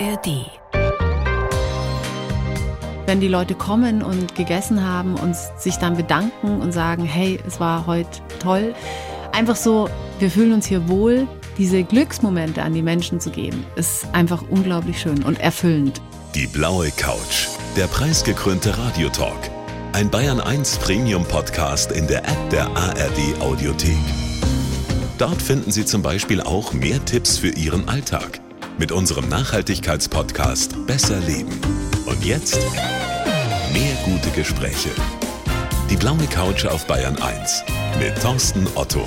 [0.00, 0.46] ARD.
[3.06, 7.58] Wenn die Leute kommen und gegessen haben und sich dann bedanken und sagen, hey, es
[7.58, 8.74] war heute toll.
[9.32, 9.88] Einfach so,
[10.18, 11.26] wir fühlen uns hier wohl.
[11.56, 16.00] Diese Glücksmomente an die Menschen zu geben, ist einfach unglaublich schön und erfüllend.
[16.34, 19.50] Die blaue Couch, der preisgekrönte Radiotalk.
[19.92, 23.96] Ein Bayern 1 Premium Podcast in der App der ARD Audiothek.
[25.16, 28.40] Dort finden Sie zum Beispiel auch mehr Tipps für Ihren Alltag
[28.78, 31.60] mit unserem Nachhaltigkeitspodcast Besser Leben.
[32.06, 32.58] Und jetzt
[33.72, 34.90] mehr gute Gespräche.
[35.90, 37.64] Die blaue Couch auf Bayern 1
[37.98, 39.06] mit Thorsten Otto.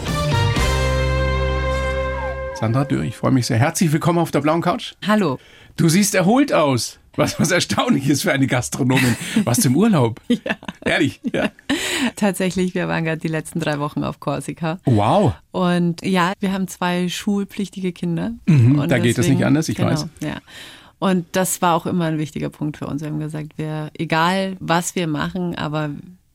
[2.56, 3.58] Sandra Dürr, ich freue mich sehr.
[3.58, 4.94] Herzlich willkommen auf der blauen Couch.
[5.08, 5.40] Hallo.
[5.78, 7.01] Du siehst erholt aus.
[7.16, 9.16] Was, was erstaunlich ist für eine Gastronomin.
[9.44, 10.22] Warst du im Urlaub?
[10.44, 10.56] Ja.
[10.84, 11.20] Ehrlich?
[11.34, 11.52] Ja.
[12.16, 14.80] Tatsächlich, wir waren gerade die letzten drei Wochen auf Korsika.
[14.86, 15.34] Wow.
[15.52, 18.32] Und ja, wir haben zwei schulpflichtige Kinder.
[18.48, 20.08] Mhm, Und da geht es nicht anders, ich genau, weiß.
[20.22, 20.38] Ja.
[21.00, 23.02] Und das war auch immer ein wichtiger Punkt für uns.
[23.02, 25.90] Wir haben gesagt, wir, egal was wir machen, aber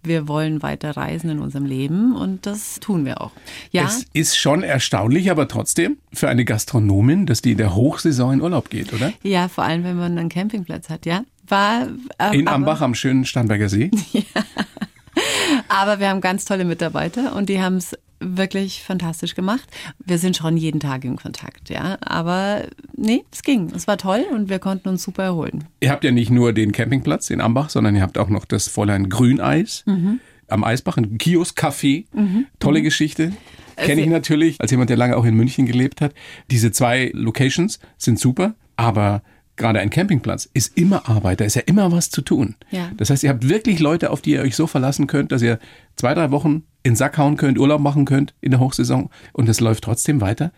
[0.06, 3.32] wir wollen weiter reisen in unserem Leben und das tun wir auch.
[3.70, 8.34] Ja, Es ist schon erstaunlich, aber trotzdem für eine Gastronomin, dass die in der Hochsaison
[8.34, 9.12] in Urlaub geht, oder?
[9.22, 11.22] ja, vor allem wenn man einen Campingplatz hat, ja.
[11.48, 11.86] War
[12.18, 13.90] äh, In Ambach am schönen Starnberger See.
[15.68, 19.68] Aber wir haben ganz tolle Mitarbeiter und die haben es wirklich fantastisch gemacht.
[20.04, 21.98] Wir sind schon jeden Tag in Kontakt, ja.
[22.00, 22.64] Aber
[22.96, 23.70] nee, es ging.
[23.74, 25.64] Es war toll und wir konnten uns super erholen.
[25.80, 28.68] Ihr habt ja nicht nur den Campingplatz in Ambach, sondern ihr habt auch noch das
[28.68, 29.84] Fräulein Grüneis
[30.48, 32.04] am Eisbach, ein Kiosk-Café.
[32.58, 33.32] Tolle Geschichte.
[33.76, 36.14] Kenne ich natürlich, als jemand, der lange auch in München gelebt hat.
[36.50, 39.22] Diese zwei Locations sind super, aber
[39.56, 42.54] gerade ein Campingplatz ist immer Arbeit, da ist ja immer was zu tun.
[42.70, 42.90] Ja.
[42.96, 45.58] Das heißt, ihr habt wirklich Leute, auf die ihr euch so verlassen könnt, dass ihr
[45.96, 49.48] zwei, drei Wochen in den Sack hauen könnt, Urlaub machen könnt in der Hochsaison und
[49.48, 50.52] es läuft trotzdem weiter.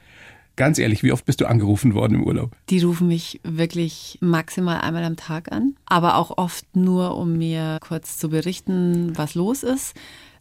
[0.58, 2.50] Ganz ehrlich, wie oft bist du angerufen worden im Urlaub?
[2.68, 7.78] Die rufen mich wirklich maximal einmal am Tag an, aber auch oft nur, um mir
[7.80, 9.94] kurz zu berichten, was los ist.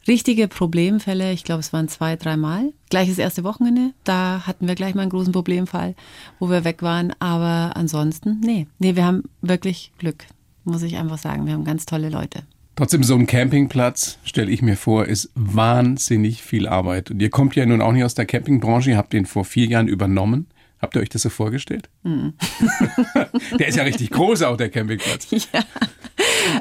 [0.07, 2.73] Richtige Problemfälle, ich glaube, es waren zwei, dreimal.
[2.89, 5.93] Gleich das erste Wochenende, da hatten wir gleich mal einen großen Problemfall,
[6.39, 7.13] wo wir weg waren.
[7.19, 10.25] Aber ansonsten, nee, nee, wir haben wirklich Glück,
[10.63, 11.45] muss ich einfach sagen.
[11.45, 12.41] Wir haben ganz tolle Leute.
[12.77, 17.09] Trotzdem, so ein Campingplatz, stelle ich mir vor, ist wahnsinnig viel Arbeit.
[17.09, 19.65] Und ihr kommt ja nun auch nicht aus der Campingbranche, ihr habt den vor vier
[19.65, 20.45] Jahren übernommen.
[20.79, 21.89] Habt ihr euch das so vorgestellt?
[23.59, 25.27] der ist ja richtig groß, auch der Campingplatz.
[25.53, 25.63] Ja.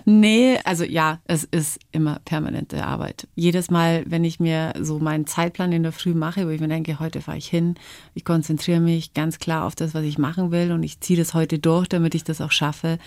[0.05, 3.29] Nee, also ja, es ist immer permanente Arbeit.
[3.35, 6.69] Jedes Mal, wenn ich mir so meinen Zeitplan in der Früh mache, wo ich mir
[6.69, 7.77] denke, heute fahre ich hin,
[8.15, 11.35] ich konzentriere mich ganz klar auf das, was ich machen will und ich ziehe das
[11.35, 12.99] heute durch, damit ich das auch schaffe.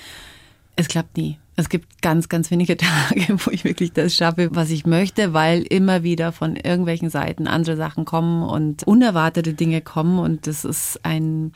[0.80, 1.38] Es klappt nie.
[1.58, 5.62] Es gibt ganz, ganz wenige Tage, wo ich wirklich das schaffe, was ich möchte, weil
[5.64, 11.00] immer wieder von irgendwelchen Seiten andere Sachen kommen und unerwartete Dinge kommen und das ist
[11.04, 11.52] ein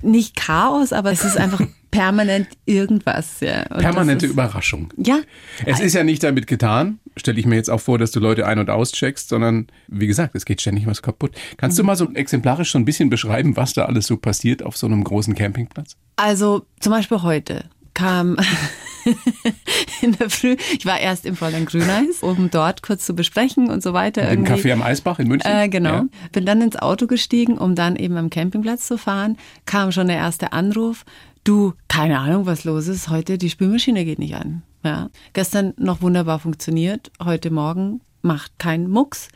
[0.00, 3.40] nicht Chaos, aber es ist einfach permanent irgendwas.
[3.40, 3.62] Ja.
[3.70, 4.92] Und Permanente ist, Überraschung.
[4.96, 5.18] Ja,
[5.64, 8.46] Es ist ja nicht damit getan, stelle ich mir jetzt auch vor, dass du Leute
[8.46, 11.34] ein- und auscheckst, sondern wie gesagt, es geht ständig was kaputt.
[11.56, 14.76] Kannst du mal so exemplarisch so ein bisschen beschreiben, was da alles so passiert auf
[14.76, 15.96] so einem großen Campingplatz?
[16.16, 17.64] Also zum Beispiel heute
[17.98, 18.36] kam
[20.02, 23.82] in der Früh, ich war erst im Fräulein Grüneis, um dort kurz zu besprechen und
[23.82, 24.28] so weiter.
[24.30, 24.44] Im.
[24.44, 25.50] Café am Eisbach in München?
[25.50, 25.90] Äh, genau.
[25.90, 26.04] Ja.
[26.30, 29.36] Bin dann ins Auto gestiegen, um dann eben am Campingplatz zu fahren.
[29.66, 31.04] Kam schon der erste Anruf.
[31.42, 33.08] Du, keine Ahnung, was los ist.
[33.08, 34.62] Heute die Spülmaschine geht nicht an.
[34.84, 35.10] Ja.
[35.32, 37.10] Gestern noch wunderbar funktioniert.
[37.22, 39.28] Heute Morgen macht kein Mucks.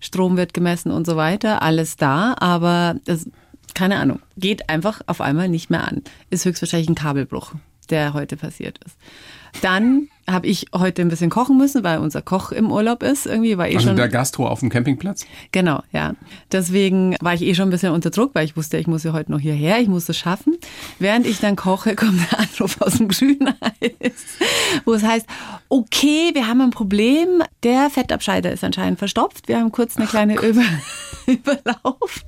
[0.00, 1.62] Strom wird gemessen und so weiter.
[1.62, 3.28] Alles da, aber das,
[3.74, 6.02] keine Ahnung, geht einfach auf einmal nicht mehr an.
[6.30, 7.52] Ist höchstwahrscheinlich ein Kabelbruch,
[7.92, 8.96] der heute passiert ist.
[9.60, 13.26] Dann habe ich heute ein bisschen kochen müssen, weil unser Koch im Urlaub ist.
[13.26, 15.26] Irgendwie war eh Also schon der Gastro auf dem Campingplatz?
[15.50, 16.14] Genau, ja.
[16.50, 19.12] Deswegen war ich eh schon ein bisschen unter Druck, weil ich wusste, ich muss ja
[19.12, 20.56] heute noch hierher, ich muss es schaffen.
[20.98, 23.56] Während ich dann koche, kommt der Anruf aus dem Grüneis,
[24.84, 25.26] wo es heißt,
[25.68, 30.40] okay, wir haben ein Problem, der Fettabscheider ist anscheinend verstopft, wir haben kurz eine kleine
[30.40, 30.62] Über
[31.26, 32.24] Überlauf.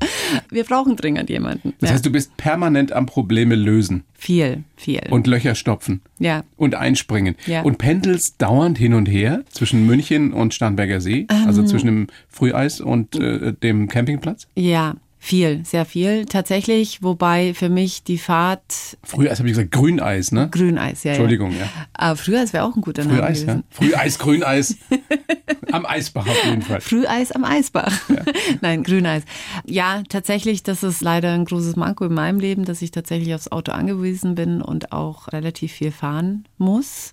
[0.51, 1.75] Wir brauchen dringend jemanden.
[1.81, 1.95] Das ja.
[1.95, 5.03] heißt, du bist permanent am Probleme lösen viel, viel.
[5.11, 6.45] und Löcher stopfen ja.
[6.57, 7.37] und einspringen.
[7.47, 7.61] Ja.
[7.61, 11.47] Und pendelst dauernd hin und her zwischen München und Starnberger See, Ähm.
[11.47, 14.49] also zwischen dem Früheis und äh, dem Campingplatz.
[14.57, 16.27] Ja, viel, sehr viel.
[16.27, 20.51] Tatsächlich, wobei für mich die Fahrt Früheis habe ich gesagt, Grüneis, ne?
[20.51, 21.13] Grüneis, ja.
[21.13, 21.61] Entschuldigung, ja.
[21.61, 21.69] ja.
[21.95, 23.47] Aber Früheis wäre auch ein guter Name Früheis, ja.
[23.47, 23.65] gewesen.
[23.71, 24.77] Früheis, Grüneis.
[25.73, 26.81] Am Eisbach auf jeden Fall.
[26.83, 27.93] Früheis am Eisbach.
[28.61, 29.23] Nein, Grüneis.
[29.65, 33.51] Ja, tatsächlich, das ist leider ein großes Manko in meinem Leben, dass ich tatsächlich aufs
[33.51, 37.13] Auto angewiesen bin und auch relativ viel fahren muss.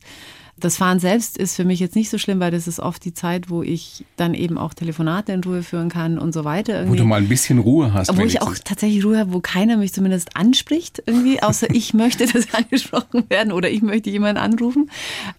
[0.62, 3.13] Das Fahren selbst ist für mich jetzt nicht so schlimm, weil das ist oft die
[3.13, 6.74] Zeit, wo ich dann eben auch Telefonate in Ruhe führen kann und so weiter.
[6.74, 6.92] Irgendwie.
[6.92, 8.16] Wo du mal ein bisschen Ruhe hast.
[8.16, 12.25] Wo ich auch tatsächlich Ruhe habe, wo keiner mich zumindest anspricht irgendwie, außer ich möchte,
[12.28, 14.90] dass angesprochen werden oder ich möchte jemanden anrufen.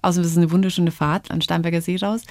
[0.02, 2.22] Außerdem ist es eine wunderschöne Fahrt an Starnberger See raus.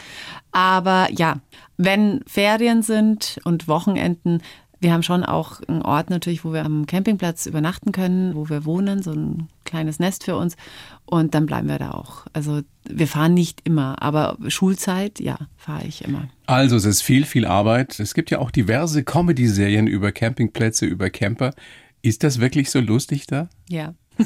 [0.52, 1.38] Aber ja,
[1.78, 4.42] wenn Ferien sind und Wochenenden,
[4.81, 8.66] wir haben schon auch einen Ort natürlich, wo wir am Campingplatz übernachten können, wo wir
[8.66, 10.57] wohnen, so ein kleines Nest für uns.
[11.06, 12.25] Und dann bleiben wir da auch.
[12.33, 16.30] Also wir fahren nicht immer, aber Schulzeit, ja, fahre ich immer.
[16.48, 18.00] Also es ist viel, viel Arbeit.
[18.00, 21.54] Es gibt ja auch diverse Comedy-Serien über Campingplätze, über Camper.
[22.01, 23.50] Ist das wirklich so lustig da?
[23.69, 23.94] Ja.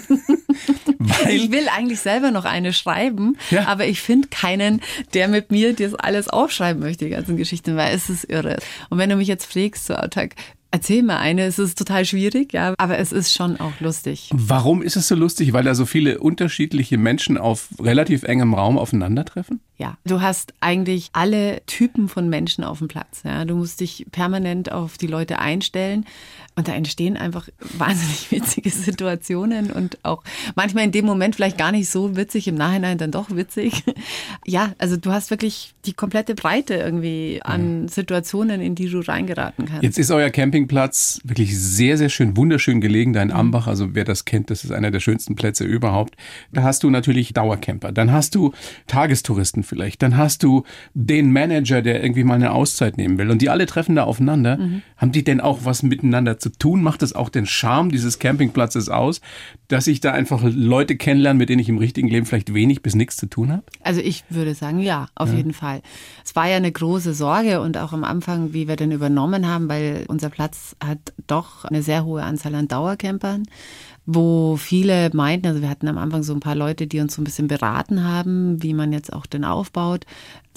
[1.29, 3.67] Ich will eigentlich selber noch eine schreiben, ja.
[3.67, 4.81] aber ich finde keinen,
[5.13, 8.57] der mit mir das alles aufschreiben möchte, die ganzen Geschichten, weil es ist irre.
[8.89, 10.35] Und wenn du mich jetzt pflegst, so Alltag,
[10.75, 14.29] Erzähl mir eine, es ist total schwierig, ja, aber es ist schon auch lustig.
[14.33, 15.53] Warum ist es so lustig?
[15.53, 19.61] Weil da so viele unterschiedliche Menschen auf relativ engem Raum aufeinandertreffen?
[19.77, 23.21] Ja, du hast eigentlich alle Typen von Menschen auf dem Platz.
[23.23, 23.45] Ja.
[23.45, 26.05] Du musst dich permanent auf die Leute einstellen
[26.55, 30.23] und da entstehen einfach wahnsinnig witzige Situationen und auch
[30.55, 33.83] manchmal in dem Moment vielleicht gar nicht so witzig, im Nachhinein dann doch witzig.
[34.47, 39.65] Ja, also du hast wirklich die komplette Breite irgendwie an Situationen, in die du reingeraten
[39.65, 39.83] kannst.
[39.83, 43.35] Jetzt ist euer Campingplatz wirklich sehr, sehr schön, wunderschön gelegen, da in mhm.
[43.35, 43.65] Ambach.
[43.65, 46.15] Also wer das kennt, das ist einer der schönsten Plätze überhaupt.
[46.51, 47.91] Da hast du natürlich Dauercamper.
[47.91, 48.53] Dann hast du
[48.85, 50.03] Tagestouristen vielleicht.
[50.03, 50.63] Dann hast du
[50.93, 53.31] den Manager, der irgendwie mal eine Auszeit nehmen will.
[53.31, 54.57] Und die alle treffen da aufeinander.
[54.57, 54.81] Mhm.
[54.97, 56.81] Haben die denn auch was miteinander zu tun?
[56.83, 59.21] Macht das auch den Charme dieses Campingplatzes aus,
[59.67, 62.95] dass ich da einfach Leute kennenlerne, mit denen ich im richtigen Leben vielleicht wenig bis
[62.95, 63.63] nichts zu tun habe?
[63.81, 65.35] Also ich würde sagen, ja, auf ja.
[65.35, 65.81] jeden Fall.
[66.23, 69.69] Es war ja eine große Sorge und auch am Anfang, wie wir den übernommen haben,
[69.69, 73.43] weil unser Platz hat doch eine sehr hohe Anzahl an Dauercampern
[74.05, 77.21] wo viele meinten, also wir hatten am Anfang so ein paar Leute, die uns so
[77.21, 80.05] ein bisschen beraten haben, wie man jetzt auch den aufbaut,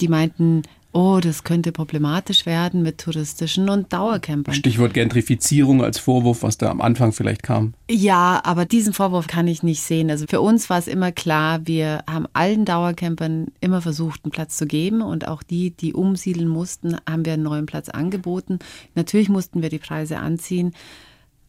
[0.01, 4.53] die meinten, oh, das könnte problematisch werden mit touristischen und Dauercampern.
[4.53, 7.73] Stichwort Gentrifizierung als Vorwurf, was da am Anfang vielleicht kam.
[7.89, 10.09] Ja, aber diesen Vorwurf kann ich nicht sehen.
[10.09, 14.57] Also für uns war es immer klar, wir haben allen Dauercampern immer versucht, einen Platz
[14.57, 18.59] zu geben und auch die, die umsiedeln mussten, haben wir einen neuen Platz angeboten.
[18.95, 20.73] Natürlich mussten wir die Preise anziehen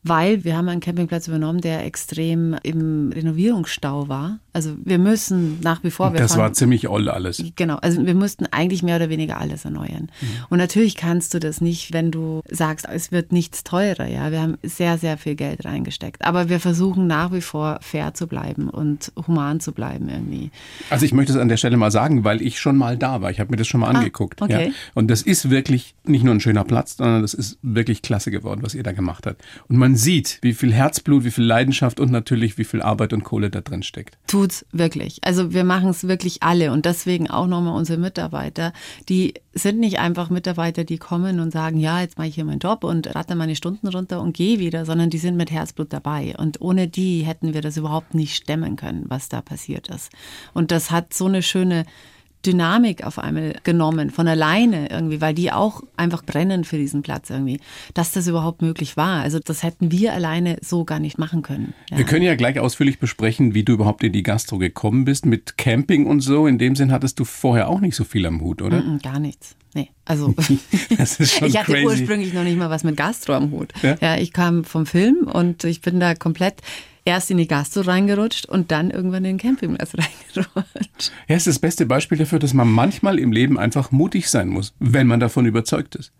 [0.03, 4.39] weil wir haben einen Campingplatz übernommen, der extrem im Renovierungsstau war.
[4.53, 6.11] Also wir müssen nach wie vor.
[6.11, 7.43] das fahren, war ziemlich oll alles.
[7.55, 10.11] Genau, also wir mussten eigentlich mehr oder weniger alles erneuern.
[10.21, 10.27] Mhm.
[10.49, 14.07] Und natürlich kannst du das nicht, wenn du sagst, es wird nichts teurer.
[14.07, 16.25] Ja, wir haben sehr, sehr viel Geld reingesteckt.
[16.25, 20.51] Aber wir versuchen nach wie vor fair zu bleiben und human zu bleiben irgendwie.
[20.89, 23.31] Also ich möchte es an der Stelle mal sagen, weil ich schon mal da war.
[23.31, 24.43] Ich habe mir das schon mal ah, angeguckt.
[24.43, 24.69] Okay.
[24.69, 24.73] Ja.
[24.95, 28.63] Und das ist wirklich nicht nur ein schöner Platz, sondern das ist wirklich klasse geworden,
[28.63, 29.43] was ihr da gemacht habt.
[29.69, 33.13] Und man man sieht, wie viel Herzblut, wie viel Leidenschaft und natürlich wie viel Arbeit
[33.13, 34.17] und Kohle da drin steckt.
[34.29, 35.19] Tut's wirklich.
[35.23, 38.73] Also wir machen es wirklich alle und deswegen auch nochmal unsere Mitarbeiter.
[39.09, 42.61] Die sind nicht einfach Mitarbeiter, die kommen und sagen, ja, jetzt mache ich hier meinen
[42.61, 46.37] Job und ratte meine Stunden runter und gehe wieder, sondern die sind mit Herzblut dabei.
[46.39, 50.13] Und ohne die hätten wir das überhaupt nicht stemmen können, was da passiert ist.
[50.55, 51.85] Und das hat so eine schöne
[52.47, 57.31] Dynamik auf einmal genommen, von alleine irgendwie, weil die auch einfach brennen für diesen Platz
[57.31, 57.61] irgendwie,
[57.95, 59.21] dass das überhaupt möglich war.
[59.23, 61.75] Also das hätten wir alleine so gar nicht machen können.
[61.91, 61.99] Ja.
[61.99, 65.59] Wir können ja gleich ausführlich besprechen, wie du überhaupt in die Gastro gekommen bist mit
[65.59, 66.47] Camping und so.
[66.47, 68.81] In dem Sinn hattest du vorher auch nicht so viel am Hut, oder?
[68.81, 69.57] Mm -mm, gar nichts.
[69.75, 70.35] Nee, also
[70.89, 71.87] ich hatte crazy.
[71.87, 73.73] ursprünglich noch nicht mal was mit Gastro am Hut.
[73.83, 73.97] Ja?
[74.01, 76.57] ja, ich kam vom Film und ich bin da komplett
[77.05, 79.95] erst in die Gastro reingerutscht und dann irgendwann in den Campingplatz
[80.37, 81.13] reingerutscht.
[81.29, 84.75] Ja, ist das beste Beispiel dafür, dass man manchmal im Leben einfach mutig sein muss,
[84.79, 86.13] wenn man davon überzeugt ist.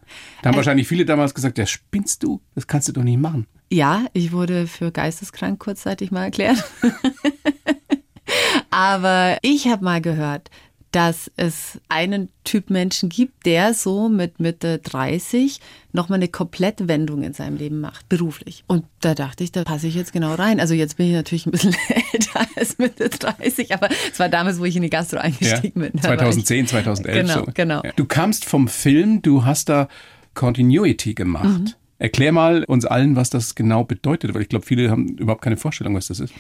[0.43, 2.41] Da haben äh, wahrscheinlich viele damals gesagt, ja, spinnst du?
[2.55, 3.47] Das kannst du doch nicht machen.
[3.71, 6.65] Ja, ich wurde für geisteskrank kurzzeitig mal erklärt.
[8.71, 10.51] Aber ich habe mal gehört,
[10.93, 15.61] dass es einen Typ Menschen gibt, der so mit Mitte 30
[15.93, 18.65] nochmal eine Komplettwendung in seinem Leben macht, beruflich.
[18.67, 20.59] Und da dachte ich, da passe ich jetzt genau rein.
[20.59, 21.77] Also jetzt bin ich natürlich ein bisschen
[22.13, 25.91] älter als Mitte 30, aber es war damals, wo ich in die Gastro eingestiegen ja,
[25.91, 26.01] bin.
[26.01, 27.53] 2010, 2011 genau, so.
[27.55, 27.83] Genau.
[27.97, 29.89] Du kamst vom Film, du hast da
[30.35, 31.45] Continuity gemacht.
[31.45, 31.73] Mhm.
[31.99, 35.59] Erklär mal uns allen, was das genau bedeutet, weil ich glaube, viele haben überhaupt keine
[35.59, 36.33] Vorstellung, was das ist.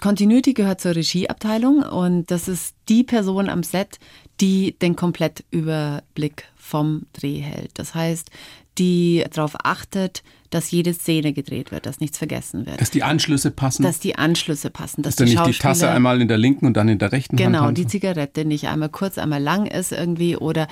[0.00, 3.98] Continuity gehört zur Regieabteilung und das ist die Person am Set,
[4.40, 7.72] die den Komplettüberblick vom Dreh hält.
[7.74, 8.30] Das heißt,
[8.78, 12.80] die darauf achtet, dass jede Szene gedreht wird, dass nichts vergessen wird.
[12.80, 13.82] Dass die Anschlüsse passen.
[13.82, 15.02] Dass die Anschlüsse passen.
[15.02, 17.12] Dass, dass die dann nicht die Tasse einmal in der linken und dann in der
[17.12, 20.68] rechten genau, Hand Genau, die Zigarette nicht einmal kurz, einmal lang ist irgendwie oder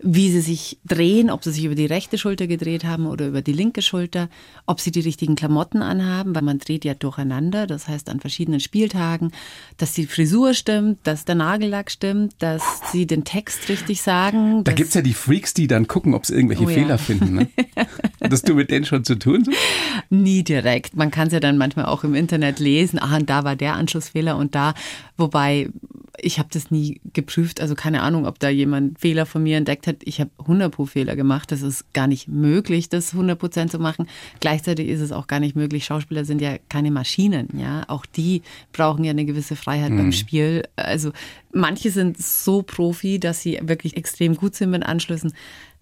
[0.00, 3.42] wie sie sich drehen, ob sie sich über die rechte Schulter gedreht haben oder über
[3.42, 4.28] die linke Schulter,
[4.64, 8.60] ob sie die richtigen Klamotten anhaben, weil man dreht ja durcheinander, das heißt an verschiedenen
[8.60, 9.32] Spieltagen,
[9.76, 12.62] dass die Frisur stimmt, dass der Nagellack stimmt, dass
[12.92, 14.62] sie den Text richtig sagen.
[14.62, 16.98] Da gibt es ja die Freaks, die dann gucken, ob sie irgendwelche oh, Fehler ja.
[16.98, 17.34] finden.
[17.34, 17.48] Ne?
[18.22, 19.44] Hattest du mit denen schon zu tun?
[20.10, 20.96] Nie direkt.
[20.96, 23.74] Man kann es ja dann manchmal auch im Internet lesen, ah, und da war der
[23.74, 24.74] Anschlussfehler und da,
[25.16, 25.70] wobei
[26.20, 29.86] ich habe das nie geprüft, also keine Ahnung, ob da jemand Fehler von mir entdeckt
[29.88, 29.96] hat.
[30.04, 31.50] Ich habe 100 pro Fehler gemacht.
[31.50, 34.06] Das ist gar nicht möglich, das 100 Prozent zu machen.
[34.38, 35.84] Gleichzeitig ist es auch gar nicht möglich.
[35.84, 37.84] Schauspieler sind ja keine Maschinen, ja.
[37.88, 38.42] Auch die
[38.72, 39.96] brauchen ja eine gewisse Freiheit mhm.
[39.96, 40.62] beim Spiel.
[40.76, 41.10] Also
[41.52, 45.32] manche sind so Profi, dass sie wirklich extrem gut sind mit Anschlüssen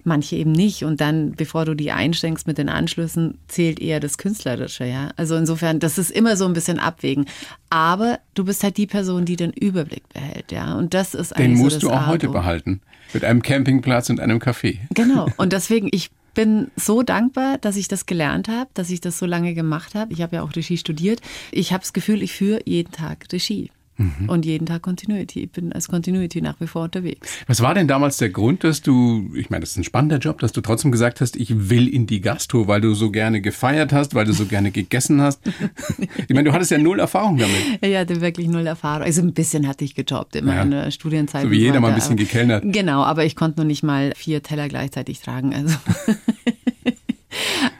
[0.06, 0.84] manche eben nicht.
[0.84, 5.10] Und dann, bevor du die einschränkst mit den Anschlüssen, zählt eher das Künstlerische, ja.
[5.16, 7.26] Also insofern, das ist immer so ein bisschen abwägen.
[7.70, 10.74] Aber du bist halt die Person, die den Überblick behält, ja.
[10.74, 11.56] Und das ist eigentlich.
[11.56, 12.80] Den musst so du auch heute behalten.
[13.12, 14.78] Mit einem Campingplatz und einem Café.
[14.94, 15.28] Genau.
[15.36, 19.26] Und deswegen, ich bin so dankbar, dass ich das gelernt habe, dass ich das so
[19.26, 20.12] lange gemacht habe.
[20.12, 21.20] Ich habe ja auch Regie studiert.
[21.50, 23.70] Ich habe das Gefühl, ich führe jeden Tag Regie.
[23.98, 24.28] Mhm.
[24.28, 25.44] Und jeden Tag Continuity.
[25.44, 27.30] Ich bin als Continuity nach wie vor unterwegs.
[27.46, 30.38] Was war denn damals der Grund, dass du, ich meine, das ist ein spannender Job,
[30.40, 33.92] dass du trotzdem gesagt hast, ich will in die Gastro, weil du so gerne gefeiert
[33.92, 35.40] hast, weil du so gerne gegessen hast?
[35.98, 37.56] ich meine, du hattest ja null Erfahrung damit.
[37.80, 39.04] Ich hatte wirklich null Erfahrung.
[39.04, 40.62] Also ein bisschen hatte ich gejobbt, immer ja.
[40.62, 41.44] in der Studienzeit.
[41.44, 42.64] So wie jeder mal ein bisschen gekellnert.
[42.66, 45.54] Genau, aber ich konnte nur nicht mal vier Teller gleichzeitig tragen.
[45.54, 45.76] Also.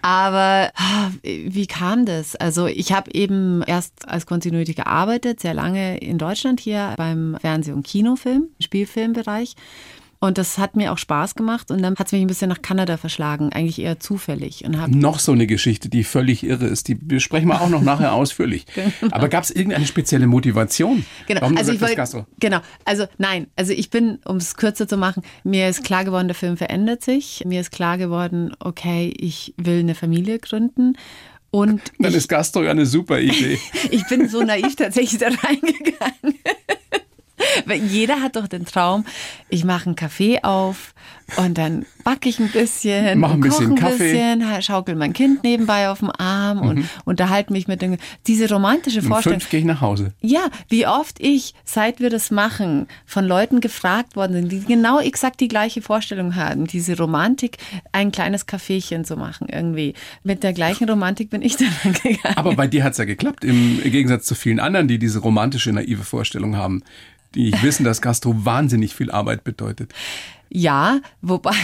[0.07, 2.37] Aber ah, wie kam das?
[2.37, 7.73] Also ich habe eben erst als Continuity gearbeitet, sehr lange in Deutschland hier beim Fernseh-
[7.73, 9.57] und Kinofilm, Spielfilmbereich.
[10.19, 12.63] Und das hat mir auch Spaß gemacht und dann hat es mich ein bisschen nach
[12.63, 14.65] Kanada verschlagen, eigentlich eher zufällig.
[14.65, 17.83] Und hab noch so eine Geschichte, die völlig irre ist, die besprechen wir auch noch
[17.83, 18.65] nachher ausführlich.
[18.77, 19.15] Genau.
[19.15, 21.05] Aber gab es irgendeine spezielle Motivation?
[21.27, 21.41] Genau.
[21.41, 21.99] Warum also ich wollt,
[22.39, 26.29] genau, also nein, also ich bin, um es kürzer zu machen, mir ist klar geworden,
[26.29, 27.43] der Film verändert sich.
[27.47, 30.97] Mir ist klar geworden, okay, ich will eine Familie gründen.
[31.51, 33.59] Und Dann ich, ist Gastro ja eine super Idee.
[33.91, 36.39] ich bin so naiv tatsächlich da reingegangen.
[37.89, 39.05] Jeder hat doch den Traum,
[39.49, 40.95] ich mache einen Kaffee auf
[41.37, 45.43] und dann backe ich ein bisschen, mach ein bisschen ein Kaffee, bisschen, schaukel mein Kind
[45.43, 46.89] nebenbei auf dem Arm und mhm.
[47.05, 47.99] unterhalte mich mit den
[48.29, 49.37] diese romantische Vorstellung.
[49.37, 50.13] Um fünf gehe ich nach Hause.
[50.21, 55.01] Ja, wie oft ich, seit wir das machen, von Leuten gefragt worden sind, die genau
[55.01, 57.59] exakt die gleiche Vorstellung haben, diese Romantik,
[57.91, 59.95] ein kleines Kaffeechen zu machen irgendwie.
[60.23, 62.37] Mit der gleichen Romantik bin ich dann gegangen.
[62.37, 65.73] Aber bei dir hat es ja geklappt, im Gegensatz zu vielen anderen, die diese romantische,
[65.73, 66.83] naive Vorstellung haben
[67.37, 69.93] die wissen, dass Gastro wahnsinnig viel Arbeit bedeutet.
[70.49, 71.55] Ja, wobei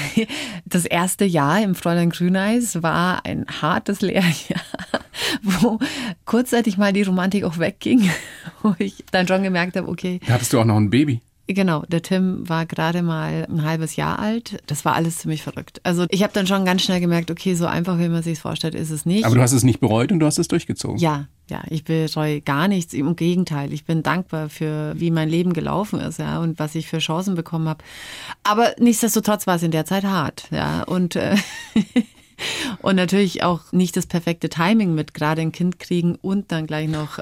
[0.64, 4.60] das erste Jahr im Fräulein Grüneis war ein hartes Lehrjahr,
[5.42, 5.78] wo
[6.24, 8.10] kurzzeitig mal die Romantik auch wegging,
[8.62, 10.20] wo ich dann schon gemerkt habe, okay.
[10.26, 11.20] Da hattest du auch noch ein Baby.
[11.48, 14.62] Genau, der Tim war gerade mal ein halbes Jahr alt.
[14.66, 15.80] Das war alles ziemlich verrückt.
[15.82, 18.74] Also ich habe dann schon ganz schnell gemerkt, okay, so einfach, wie man sich vorstellt,
[18.74, 19.24] ist es nicht.
[19.24, 20.98] Aber du hast es nicht bereut und du hast es durchgezogen.
[20.98, 22.94] Ja, ja, ich bereue gar nichts.
[22.94, 26.88] Im Gegenteil, ich bin dankbar für, wie mein Leben gelaufen ist, ja, und was ich
[26.88, 27.84] für Chancen bekommen habe.
[28.42, 31.36] Aber nichtsdestotrotz war es in der Zeit hart, ja, und äh,
[32.80, 36.88] Und natürlich auch nicht das perfekte Timing mit gerade ein Kind kriegen und dann gleich
[36.88, 37.20] noch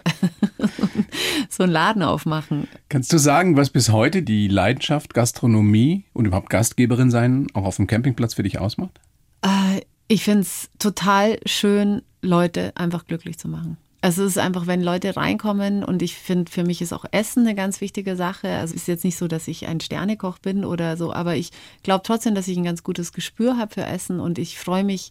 [1.50, 2.68] so einen Laden aufmachen.
[2.88, 7.76] Kannst du sagen, was bis heute die Leidenschaft Gastronomie und überhaupt Gastgeberin sein auch auf
[7.76, 8.98] dem Campingplatz für dich ausmacht?
[9.42, 13.76] Äh, ich finde es total schön, Leute einfach glücklich zu machen.
[14.02, 17.46] Also es ist einfach, wenn Leute reinkommen und ich finde, für mich ist auch Essen
[17.46, 18.48] eine ganz wichtige Sache.
[18.48, 21.50] Also es ist jetzt nicht so, dass ich ein Sternekoch bin oder so, aber ich
[21.82, 25.10] glaube trotzdem, dass ich ein ganz gutes Gespür habe für Essen und ich freue mich,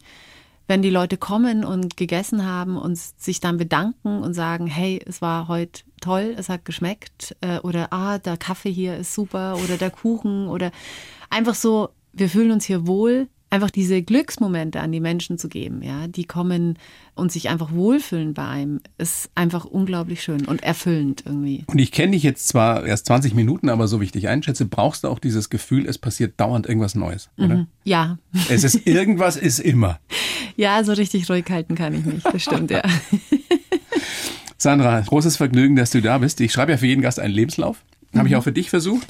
[0.65, 5.22] wenn die Leute kommen und gegessen haben und sich dann bedanken und sagen, hey, es
[5.22, 9.77] war heute toll, es hat geschmeckt äh, oder ah, der Kaffee hier ist super oder
[9.77, 10.72] der Kuchen oder
[11.29, 15.82] einfach so, wir fühlen uns hier wohl, einfach diese Glücksmomente an die Menschen zu geben,
[15.82, 16.77] ja, die kommen
[17.15, 21.63] und sich einfach wohlfühlen bei einem, ist einfach unglaublich schön und erfüllend irgendwie.
[21.68, 24.65] Und ich kenne dich jetzt zwar erst 20 Minuten, aber so wie ich dich einschätze,
[24.65, 27.56] brauchst du auch dieses Gefühl, es passiert dauernd irgendwas Neues, oder?
[27.56, 27.68] Mhm.
[27.84, 28.20] Ja.
[28.50, 30.00] Es ist irgendwas ist immer.
[30.56, 32.82] Ja, so richtig ruhig halten kann ich nicht, das stimmt, ja.
[34.58, 36.41] Sandra, großes Vergnügen, dass du da bist.
[36.41, 37.77] Ich schreibe ja für jeden Gast einen Lebenslauf.
[38.13, 38.39] Habe ich mhm.
[38.39, 39.08] auch für dich versucht.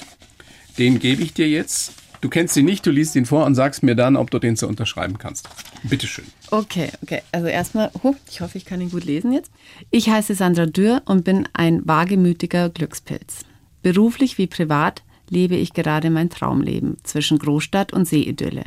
[0.77, 1.93] Den gebe ich dir jetzt.
[2.22, 4.58] Du kennst ihn nicht, du liest ihn vor und sagst mir dann, ob du den
[4.58, 5.48] so unterschreiben kannst.
[5.84, 6.26] Bitteschön.
[6.52, 7.22] Okay, okay.
[7.32, 9.52] Also erstmal, oh, ich hoffe, ich kann ihn gut lesen jetzt.
[9.90, 13.46] Ich heiße Sandra Dürr und bin ein wagemütiger Glückspilz.
[13.82, 18.64] Beruflich wie privat lebe ich gerade mein Traumleben zwischen Großstadt und Seeidylle.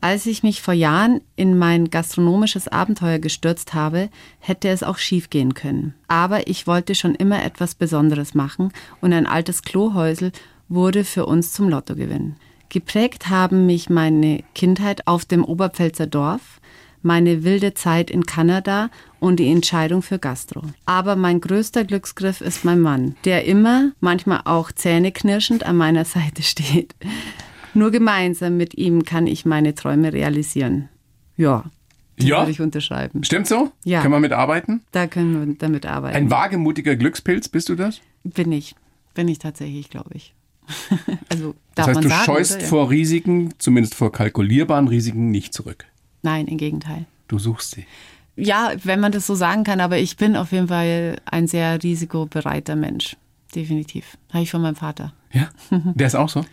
[0.00, 5.54] Als ich mich vor Jahren in mein gastronomisches Abenteuer gestürzt habe, hätte es auch schiefgehen
[5.54, 5.94] können.
[6.08, 10.32] Aber ich wollte schon immer etwas Besonderes machen und ein altes Klohäusel
[10.68, 12.36] wurde für uns zum Lottogewinn.
[12.84, 16.60] Geprägt haben mich meine Kindheit auf dem Oberpfälzer Dorf,
[17.02, 18.90] meine wilde Zeit in Kanada
[19.20, 20.62] und die Entscheidung für Gastro.
[20.84, 26.42] Aber mein größter Glücksgriff ist mein Mann, der immer, manchmal auch zähneknirschend an meiner Seite
[26.42, 26.96] steht.
[27.74, 30.88] Nur gemeinsam mit ihm kann ich meine Träume realisieren.
[31.36, 31.66] Ja,
[32.18, 32.38] Ja.
[32.40, 33.22] würde ich unterschreiben.
[33.22, 33.70] Stimmt so?
[33.84, 34.02] Ja.
[34.02, 34.80] Können wir mitarbeiten?
[34.90, 36.16] Da können wir damit arbeiten.
[36.16, 38.00] Ein wagemutiger Glückspilz, bist du das?
[38.24, 38.74] Bin ich.
[39.14, 40.34] Bin ich tatsächlich, glaube ich.
[41.28, 42.64] also Das darf heißt, man du sagen, scheust oder?
[42.66, 45.84] Vor Risiken, zumindest vor kalkulierbaren Risiken, nicht zurück.
[46.22, 47.06] Nein, im Gegenteil.
[47.28, 47.86] Du suchst sie.
[48.36, 51.82] Ja, wenn man das so sagen kann, aber ich bin auf jeden Fall ein sehr
[51.82, 53.16] risikobereiter Mensch.
[53.54, 54.16] Definitiv.
[54.32, 55.12] Habe ich von meinem Vater.
[55.32, 55.48] Ja?
[55.70, 56.44] Der ist auch so?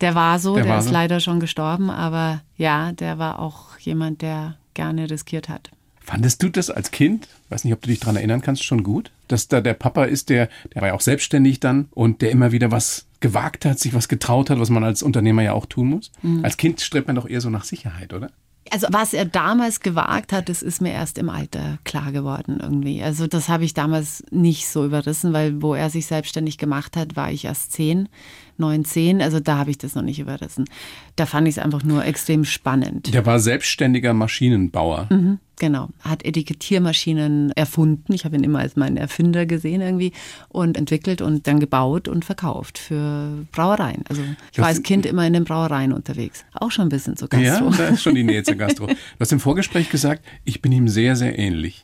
[0.00, 0.92] Der war so, Der der, war ist so.
[0.92, 5.70] leider schon gestorben, aber ja, der war auch jemand, der gerne riskiert hat.
[6.00, 9.12] Fandest du das als Kind, weiß nicht, ob du dich daran erinnern kannst, schon gut?
[9.28, 12.50] Dass da der Papa ist, der, der war ja auch selbstständig dann und der immer
[12.50, 15.88] wieder was gewagt hat, sich was getraut hat, was man als Unternehmer ja auch tun
[15.88, 16.12] muss.
[16.20, 16.44] Mhm.
[16.44, 18.30] Als Kind strebt man doch eher so nach Sicherheit, oder?
[18.70, 23.02] Also was er damals gewagt hat, das ist mir erst im Alter klar geworden irgendwie.
[23.02, 27.16] Also das habe ich damals nicht so überrissen, weil wo er sich selbstständig gemacht hat,
[27.16, 28.08] war ich erst zehn,
[28.58, 29.20] neun, zehn.
[29.22, 30.64] Also da habe ich das noch nicht überrissen.
[31.16, 33.12] Da fand ich es einfach nur extrem spannend.
[33.12, 35.06] Der war selbstständiger Maschinenbauer.
[35.10, 35.88] Mhm, genau.
[36.00, 38.12] Hat Etikettiermaschinen erfunden.
[38.12, 40.12] Ich habe ihn immer als meinen Erfinder gesehen irgendwie
[40.48, 44.04] und entwickelt und dann gebaut und verkauft für Brauereien.
[44.08, 46.44] Also ich war Das- als Kind immer in den Brauereien unterwegs.
[46.54, 47.26] Auch schon ein bisschen Ja,
[47.60, 47.70] Gastro.
[47.70, 48.86] da ist schon die Nähe zur Gastro.
[48.92, 51.82] Du hast im Vorgespräch gesagt, ich bin ihm sehr, sehr ähnlich.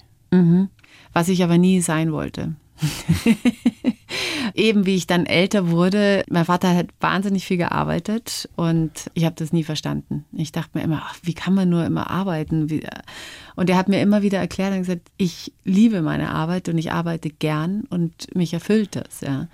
[1.13, 2.55] was ich aber nie sein wollte.
[4.55, 9.35] Eben wie ich dann älter wurde, mein Vater hat wahnsinnig viel gearbeitet und ich habe
[9.37, 10.25] das nie verstanden.
[10.33, 12.71] Ich dachte mir immer, ach, wie kann man nur immer arbeiten?
[12.71, 12.87] Wie-
[13.57, 16.93] Und er hat mir immer wieder erklärt und gesagt, ich liebe meine Arbeit und ich
[16.93, 19.21] arbeite gern und mich erfüllt das.
[19.21, 19.49] Ja.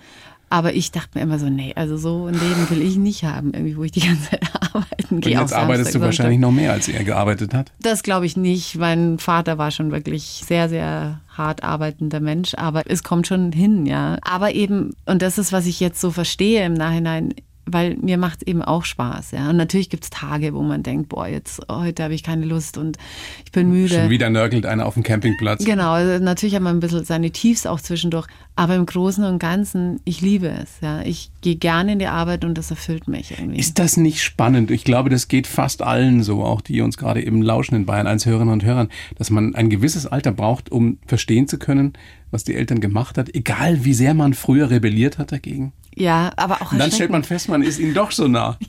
[0.49, 3.53] Aber ich dachte mir immer so, nee, also so ein Leben will ich nicht haben,
[3.53, 4.43] irgendwie, wo ich die ganze Zeit
[4.77, 5.39] arbeiten Und gehe.
[5.39, 7.71] jetzt auch arbeitest du wahrscheinlich noch mehr, als er gearbeitet hat.
[7.81, 8.75] Das glaube ich nicht.
[8.77, 13.85] Mein Vater war schon wirklich sehr, sehr hart arbeitender Mensch, aber es kommt schon hin,
[13.85, 14.17] ja.
[14.21, 17.33] Aber eben, und das ist, was ich jetzt so verstehe im Nachhinein,
[17.65, 19.49] weil mir macht es eben auch Spaß, ja.
[19.49, 22.77] Und natürlich gibt es Tage, wo man denkt, boah, jetzt heute habe ich keine Lust
[22.77, 22.97] und
[23.43, 23.95] ich bin müde.
[23.95, 25.63] Schon wieder nörgelt einer auf dem Campingplatz.
[25.65, 29.39] Genau, also natürlich hat man ein bisschen seine Tiefs auch zwischendurch, aber im Großen und
[29.39, 30.79] Ganzen, ich liebe es.
[30.81, 31.01] Ja.
[31.01, 33.59] Ich gehe gerne in die Arbeit und das erfüllt mich irgendwie.
[33.59, 34.71] Ist das nicht spannend?
[34.71, 38.07] Ich glaube, das geht fast allen so, auch die uns gerade eben lauschen in Bayern
[38.07, 41.93] 1 Hörerinnen und Hörern, dass man ein gewisses Alter braucht, um verstehen zu können,
[42.35, 45.71] was die Eltern gemacht hat, egal wie sehr man früher rebelliert hat dagegen.
[45.95, 48.57] ja, aber auch Und dann stellt man fest, man ist ihnen doch so nah.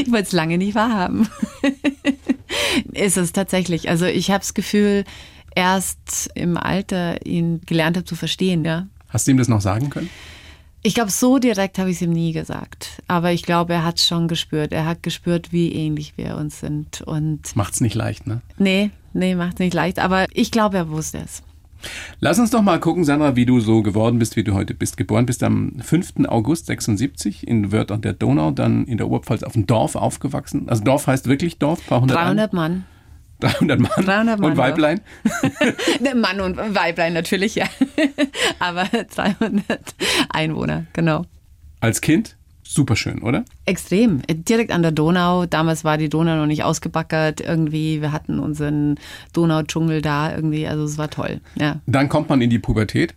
[0.00, 1.28] Ich wollte es lange nicht wahrhaben.
[2.92, 3.88] ist es tatsächlich.
[3.88, 5.04] Also ich habe das Gefühl,
[5.54, 8.86] erst im Alter ihn gelernt habe zu verstehen, ja.
[9.10, 10.08] Hast du ihm das noch sagen können?
[10.82, 13.02] Ich glaube, so direkt habe ich es ihm nie gesagt.
[13.06, 14.72] Aber ich glaube, er hat es schon gespürt.
[14.72, 17.02] Er hat gespürt, wie ähnlich wir uns sind.
[17.02, 18.40] Und Macht's nicht leicht, ne?
[18.58, 19.98] nee, nee, macht nicht leicht.
[19.98, 21.42] Aber ich glaube, er wusste es.
[22.20, 24.96] Lass uns doch mal gucken, Sandra, wie du so geworden bist, wie du heute bist.
[24.96, 26.26] Geboren bist am 5.
[26.28, 30.68] August 76 in Wörth an der Donau, dann in der Oberpfalz auf dem Dorf aufgewachsen.
[30.68, 32.72] Also Dorf heißt wirklich Dorf, paar hundert 300 Mann.
[32.72, 32.84] Ein-
[33.40, 33.90] 300 Mann.
[33.96, 35.00] 300 Mann, Und Weiblein.
[36.00, 37.66] Ne, Mann und Weiblein natürlich, ja.
[38.58, 39.62] Aber 300
[40.30, 41.26] Einwohner, genau.
[41.80, 43.44] Als Kind superschön, oder?
[43.66, 44.22] Extrem.
[44.28, 45.46] Direkt an der Donau.
[45.46, 47.40] Damals war die Donau noch nicht ausgebackert.
[47.40, 48.96] Irgendwie, wir hatten unseren
[49.32, 50.66] Donaudschungel da irgendwie.
[50.66, 51.40] Also es war toll.
[51.54, 51.80] Ja.
[51.86, 53.14] Dann kommt man in die Pubertät.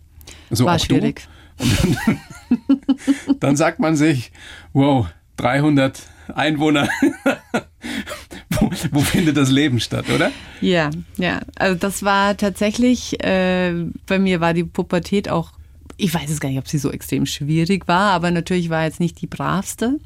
[0.50, 1.22] So War schwierig.
[1.22, 1.34] Du.
[3.40, 4.32] Dann sagt man sich,
[4.72, 5.06] wow,
[5.36, 6.02] 300
[6.34, 6.88] Einwohner.
[8.50, 10.30] wo, wo findet das Leben statt, oder?
[10.60, 11.40] Ja, ja.
[11.56, 13.72] Also das war tatsächlich, äh,
[14.06, 15.52] bei mir war die Pubertät auch,
[15.98, 19.00] ich weiß es gar nicht, ob sie so extrem schwierig war, aber natürlich war jetzt
[19.00, 19.98] nicht die bravste.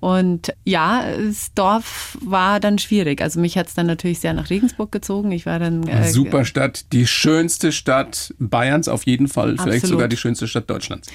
[0.00, 3.20] Und ja, das Dorf war dann schwierig.
[3.20, 5.30] Also mich hat es dann natürlich sehr nach Regensburg gezogen.
[5.30, 5.86] Ich war dann.
[5.86, 9.88] äh, Super Stadt, die schönste Stadt Bayerns auf jeden Fall, vielleicht Absolut.
[9.88, 11.08] sogar die schönste Stadt Deutschlands.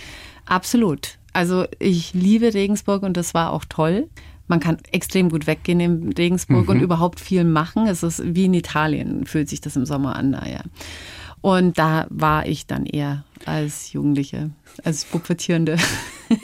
[0.46, 1.18] Absolut.
[1.34, 4.08] Also ich liebe Regensburg und das war auch toll.
[4.48, 7.88] Man kann extrem gut weggehen in Regensburg und überhaupt viel machen.
[7.88, 10.62] Es ist wie in Italien, fühlt sich das im Sommer an, naja.
[11.46, 14.50] Und da war ich dann eher als Jugendliche,
[14.84, 15.78] als Pubertierende.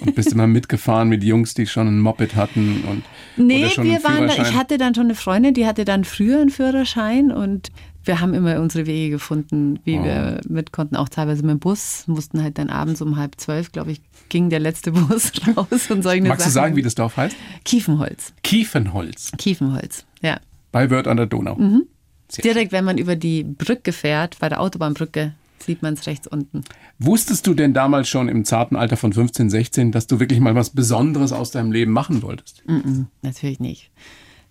[0.02, 3.04] Und bist immer mitgefahren mit Jungs, die schon ein Moped hatten und
[3.36, 6.52] Nee, wir waren, da- ich hatte dann schon eine Freundin, die hatte dann früher einen
[6.52, 7.70] Führerschein und
[8.04, 10.04] wir haben immer unsere Wege gefunden, wie Oh.
[10.04, 13.72] wir mit konnten, auch teilweise mit dem Bus, mussten halt dann abends um halb zwölf,
[13.72, 16.54] glaube ich, ging der letzte Bus raus und solche Magst du Sachen.
[16.66, 17.36] sagen, wie das Dorf heißt?
[17.66, 18.34] Kiefenholz.
[18.44, 20.40] Kiefenholz Kiefenholz, ja.
[20.72, 21.56] bei Wörth an der Donau.
[21.56, 21.86] Mhm.
[22.32, 26.28] Sehr Direkt, wenn man über die Brücke fährt, bei der Autobahnbrücke, sieht man es rechts
[26.28, 26.64] unten.
[26.98, 30.56] Wusstest du denn damals schon im zarten Alter von 15, 16, dass du wirklich mal
[30.56, 32.64] was Besonderes aus deinem Leben machen wolltest?
[32.66, 33.92] Mm -mm, natürlich nicht.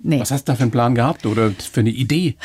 [0.02, 0.20] Nee.
[0.20, 2.36] Was hast du da für einen Plan gehabt oder für eine Idee?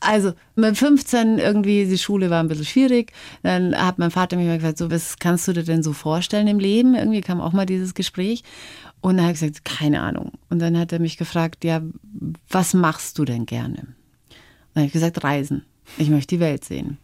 [0.00, 3.12] Also mit 15 irgendwie, die Schule war ein bisschen schwierig.
[3.42, 6.60] Dann hat mein Vater mir gesagt, so, was kannst du dir denn so vorstellen im
[6.60, 6.94] Leben?
[6.94, 8.44] Irgendwie kam auch mal dieses Gespräch.
[9.00, 10.32] Und dann habe ich gesagt, keine Ahnung.
[10.48, 11.82] Und dann hat er mich gefragt, ja,
[12.48, 13.88] was machst du denn gerne?
[14.76, 15.64] Dann habe ich gesagt, reisen.
[15.96, 16.98] Ich möchte die Welt sehen.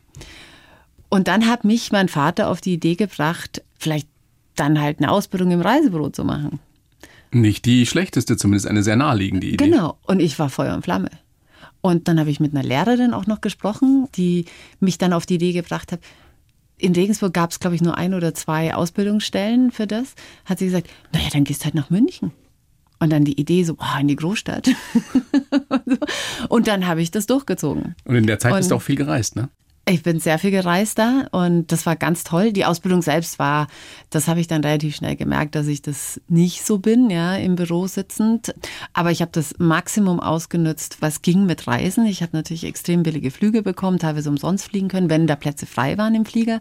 [1.09, 4.09] Und dann hat mich mein Vater auf die Idee gebracht, vielleicht
[4.57, 6.61] dann halt eine Ausbildung im Reisebüro zu machen.
[7.31, 9.71] Nicht die schlechteste, zumindest eine sehr naheliegende Idee.
[9.71, 9.97] Genau.
[10.03, 11.09] Und ich war Feuer und Flamme.
[11.81, 14.45] Und dann habe ich mit einer Lehrerin auch noch gesprochen, die
[14.79, 16.01] mich dann auf die Idee gebracht hat.
[16.77, 20.15] In Regensburg gab es, glaube ich, nur ein oder zwei Ausbildungsstellen für das.
[20.45, 22.33] Hat sie gesagt, naja, dann gehst du halt nach München.
[23.03, 24.71] Und dann die Idee so, oh, in die Großstadt.
[26.49, 27.97] und dann habe ich das durchgezogen.
[28.05, 29.49] Und in der Zeit und bist du auch viel gereist, ne?
[29.85, 32.53] Ich bin sehr viel gereist da und das war ganz toll.
[32.53, 33.67] Die Ausbildung selbst war,
[34.11, 37.57] das habe ich dann relativ schnell gemerkt, dass ich das nicht so bin, ja, im
[37.57, 38.55] Büro sitzend.
[38.93, 42.07] Aber ich habe das Maximum ausgenutzt, was ging mit Reisen.
[42.07, 45.99] Ich habe natürlich extrem billige Flüge bekommen, teilweise umsonst fliegen können, wenn da Plätze frei
[45.99, 46.61] waren im Flieger.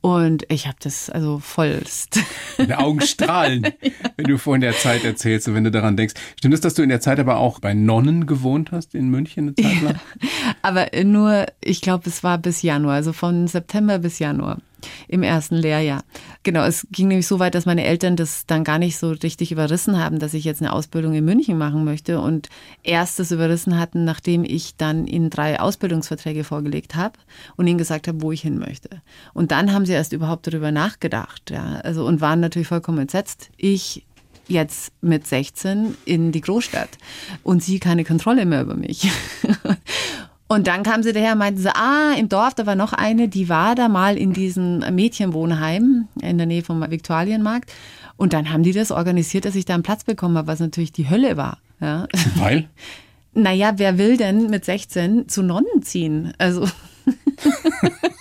[0.00, 2.20] Und ich habe das also vollst.
[2.58, 3.90] Deine Augen strahlen, ja.
[4.16, 6.14] wenn du vorhin der Zeit erzählst und wenn du daran denkst.
[6.38, 9.48] Stimmt es, dass du in der Zeit aber auch bei Nonnen gewohnt hast in München
[9.48, 10.00] eine Zeit lang?
[10.22, 10.28] Ja,
[10.62, 14.58] aber nur, ich glaube, es war bis Januar, also von September bis Januar
[15.08, 16.04] im ersten Lehrjahr.
[16.44, 19.50] Genau, es ging nämlich so weit, dass meine Eltern das dann gar nicht so richtig
[19.50, 22.48] überrissen haben, dass ich jetzt eine Ausbildung in München machen möchte und
[22.84, 27.18] erst das überrissen hatten, nachdem ich dann ihnen drei Ausbildungsverträge vorgelegt habe
[27.56, 29.02] und ihnen gesagt habe, wo ich hin möchte.
[29.34, 33.50] Und dann haben sie erst überhaupt darüber nachgedacht, ja, also und waren natürlich vollkommen entsetzt.
[33.56, 34.06] Ich
[34.46, 36.90] jetzt mit 16 in die Großstadt
[37.42, 39.10] und sie keine Kontrolle mehr über mich.
[40.48, 43.48] Und dann kam sie daher und meinte ah, im Dorf, da war noch eine, die
[43.48, 47.72] war da mal in diesem Mädchenwohnheim in der Nähe vom Viktualienmarkt.
[48.16, 50.92] Und dann haben die das organisiert, dass ich da einen Platz bekommen habe, was natürlich
[50.92, 51.58] die Hölle war.
[51.80, 52.06] Ja.
[52.36, 52.68] Weil?
[53.34, 56.32] Naja, wer will denn mit 16 zu Nonnen ziehen?
[56.38, 56.66] Also.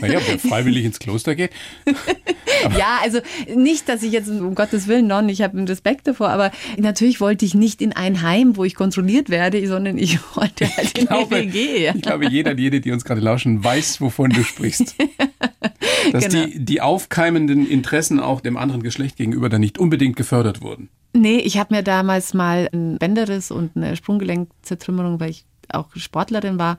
[0.00, 1.50] Naja, wer freiwillig ins Kloster geht.
[2.76, 3.20] ja, also
[3.54, 7.44] nicht, dass ich jetzt um Gottes Willen non, ich habe Respekt davor, aber natürlich wollte
[7.44, 11.36] ich nicht in ein Heim, wo ich kontrolliert werde, sondern ich wollte halt in glaube,
[11.36, 11.92] eine WG.
[11.94, 14.96] Ich glaube, jeder und jede, die uns gerade lauschen, weiß, wovon du sprichst.
[16.12, 16.46] Dass genau.
[16.46, 20.88] die, die aufkeimenden Interessen auch dem anderen Geschlecht gegenüber dann nicht unbedingt gefördert wurden.
[21.12, 26.58] Nee, ich habe mir damals mal ein Bänderriss und eine Sprunggelenkzertrümmerung, weil ich auch Sportlerin
[26.58, 26.78] war,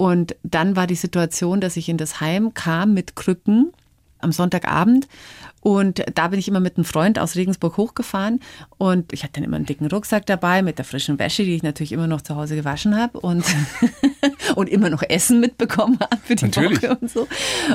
[0.00, 3.70] und dann war die Situation, dass ich in das Heim kam mit Krücken
[4.20, 5.08] am Sonntagabend.
[5.60, 8.40] Und da bin ich immer mit einem Freund aus Regensburg hochgefahren.
[8.78, 11.62] Und ich hatte dann immer einen dicken Rucksack dabei mit der frischen Wäsche, die ich
[11.62, 13.44] natürlich immer noch zu Hause gewaschen habe und,
[14.54, 16.82] und immer noch Essen mitbekommen habe für die natürlich.
[16.82, 17.28] Woche und so.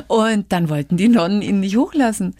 [0.08, 2.34] Und dann wollten die Nonnen ihn nicht hochlassen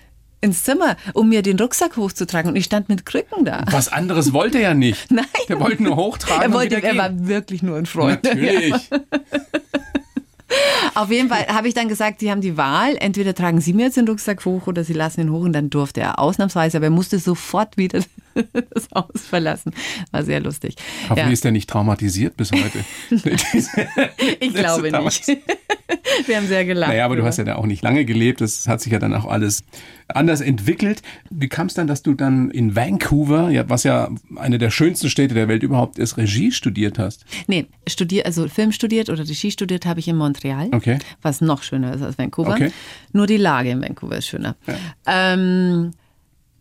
[0.46, 2.50] ins Zimmer, um mir den Rucksack hochzutragen.
[2.50, 3.64] Und ich stand mit Krücken da.
[3.70, 5.10] Was anderes wollte er ja nicht.
[5.10, 5.26] Nein.
[5.48, 6.42] Der wollte nur hochtragen.
[6.42, 8.24] Er, wollte, er war wirklich nur ein Freund.
[8.24, 8.70] Natürlich.
[8.90, 9.00] Ja.
[10.94, 12.96] Auf jeden Fall habe ich dann gesagt, Sie haben die Wahl.
[12.96, 15.42] Entweder tragen Sie mir jetzt den Rucksack hoch oder Sie lassen ihn hoch.
[15.42, 18.00] Und dann durfte er ausnahmsweise, aber er musste sofort wieder
[18.70, 19.72] das Haus verlassen.
[20.10, 20.76] War sehr lustig.
[21.04, 21.32] Hoffentlich ja.
[21.32, 22.84] ist er nicht traumatisiert bis heute.
[24.40, 25.28] ich glaube nicht.
[26.26, 26.90] Wir haben sehr gelacht.
[26.90, 28.40] Naja, aber du hast ja da auch nicht lange gelebt.
[28.40, 29.64] Das hat sich ja dann auch alles
[30.08, 31.02] anders entwickelt.
[31.30, 35.34] Wie kam es dann, dass du dann in Vancouver, was ja eine der schönsten Städte
[35.34, 37.24] der Welt überhaupt ist, Regie studiert hast?
[37.46, 40.68] Nee, studiert, also Film studiert oder Regie studiert habe ich in Montreal.
[40.72, 40.98] Okay.
[41.22, 42.52] Was noch schöner ist als Vancouver.
[42.52, 42.72] Okay.
[43.12, 44.56] Nur die Lage in Vancouver ist schöner.
[44.66, 44.74] Ja.
[45.06, 45.92] Ähm,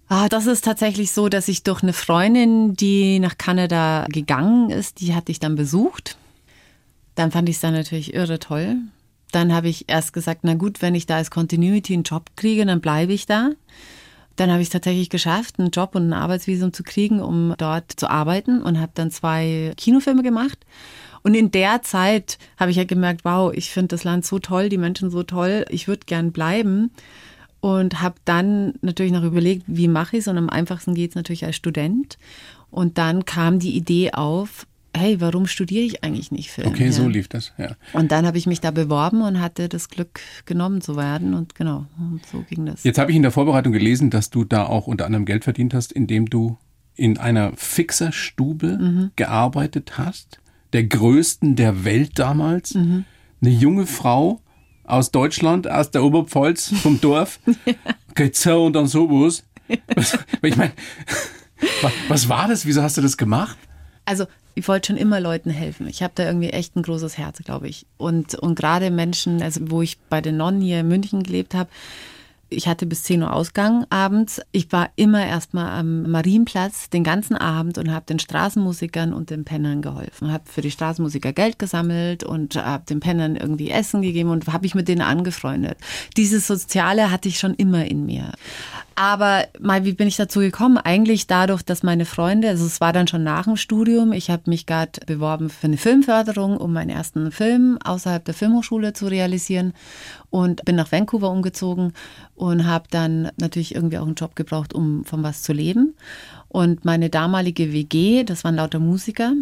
[0.08, 5.02] Ah, das ist tatsächlich so, dass ich durch eine Freundin, die nach Kanada gegangen ist,
[5.02, 6.18] die hatte ich dann besucht.
[7.16, 8.78] Dann fand ich es dann natürlich irre toll.
[9.32, 12.66] Dann habe ich erst gesagt, na gut, wenn ich da als Continuity einen Job kriege,
[12.66, 13.50] dann bleibe ich da.
[14.36, 17.92] Dann habe ich es tatsächlich geschafft, einen Job und ein Arbeitsvisum zu kriegen, um dort
[17.92, 20.60] zu arbeiten und habe dann zwei Kinofilme gemacht.
[21.24, 24.70] Und in der Zeit habe ich ja gemerkt, wow, ich finde das Land so toll,
[24.70, 26.92] die Menschen so toll, ich würde gern bleiben.
[27.66, 30.28] Und habe dann natürlich noch überlegt, wie mache ich es.
[30.28, 32.20] Und am einfachsten geht es natürlich als Student.
[32.70, 36.68] Und dann kam die Idee auf, hey, warum studiere ich eigentlich nicht Film?
[36.68, 36.92] Okay, ja.
[36.92, 37.76] so lief das, ja.
[37.94, 41.56] Und dann habe ich mich da beworben und hatte das Glück, genommen zu werden und
[41.56, 42.84] genau, und so ging das.
[42.84, 45.74] Jetzt habe ich in der Vorbereitung gelesen, dass du da auch unter anderem Geld verdient
[45.74, 46.60] hast, indem du
[46.96, 49.12] in einer Fixerstube mhm.
[49.16, 50.40] gearbeitet hast,
[50.74, 52.76] der größten der Welt damals.
[52.76, 53.06] Mhm.
[53.42, 54.40] Eine junge Frau
[54.86, 57.40] aus Deutschland, aus der Oberpfalz, vom Dorf.
[58.16, 59.44] Geht so und dann sowas.
[59.96, 60.74] Was, ich meine,
[62.08, 62.66] was war das?
[62.66, 63.58] Wieso hast du das gemacht?
[64.06, 65.88] Also ich wollte schon immer Leuten helfen.
[65.88, 67.86] Ich habe da irgendwie echt ein großes Herz, glaube ich.
[67.98, 71.70] Und, und gerade Menschen, also wo ich bei den Nonnen hier in München gelebt habe,
[72.50, 74.42] ich hatte bis 10 Uhr Ausgang abends.
[74.52, 79.46] Ich war immer erstmal am Marienplatz den ganzen Abend und habe den Straßenmusikern und den
[79.46, 80.32] Pennern geholfen.
[80.32, 84.64] Habe für die Straßenmusiker Geld gesammelt und habe den Pennern irgendwie Essen gegeben und habe
[84.64, 85.78] mich mit denen angefreundet.
[86.18, 88.32] Dieses Soziale hatte ich schon immer in mir.
[88.98, 90.78] Aber mal, wie bin ich dazu gekommen?
[90.78, 94.44] Eigentlich dadurch, dass meine Freunde, also es war dann schon nach dem Studium, ich habe
[94.50, 99.74] mich gerade beworben für eine Filmförderung, um meinen ersten Film außerhalb der Filmhochschule zu realisieren
[100.30, 101.92] und bin nach Vancouver umgezogen
[102.36, 105.94] und habe dann natürlich irgendwie auch einen Job gebraucht, um von was zu leben.
[106.48, 109.34] Und meine damalige WG, das waren lauter Musiker,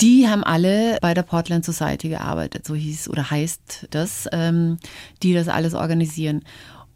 [0.00, 4.78] die haben alle bei der Portland Society gearbeitet, so hieß oder heißt das, ähm,
[5.22, 6.42] die das alles organisieren.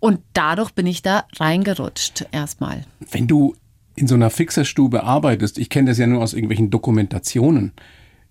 [0.00, 2.84] Und dadurch bin ich da reingerutscht erstmal.
[3.10, 3.56] Wenn du
[3.96, 7.72] in so einer Fixerstube arbeitest, ich kenne das ja nur aus irgendwelchen Dokumentationen,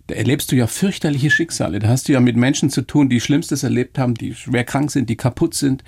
[0.08, 1.80] da erlebst du ja fürchterliche Schicksale.
[1.80, 4.92] Da hast du ja mit Menschen zu tun, die Schlimmstes erlebt haben, die schwer krank
[4.92, 5.84] sind, die kaputt sind.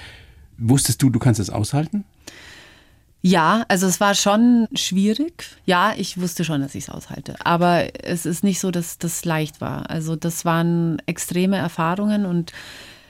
[0.58, 2.04] Wusstest du, du kannst das aushalten?
[3.22, 5.58] Ja, also es war schon schwierig.
[5.66, 7.36] Ja, ich wusste schon, dass ich es aushalte.
[7.46, 9.90] Aber es ist nicht so, dass das leicht war.
[9.90, 12.52] Also das waren extreme Erfahrungen und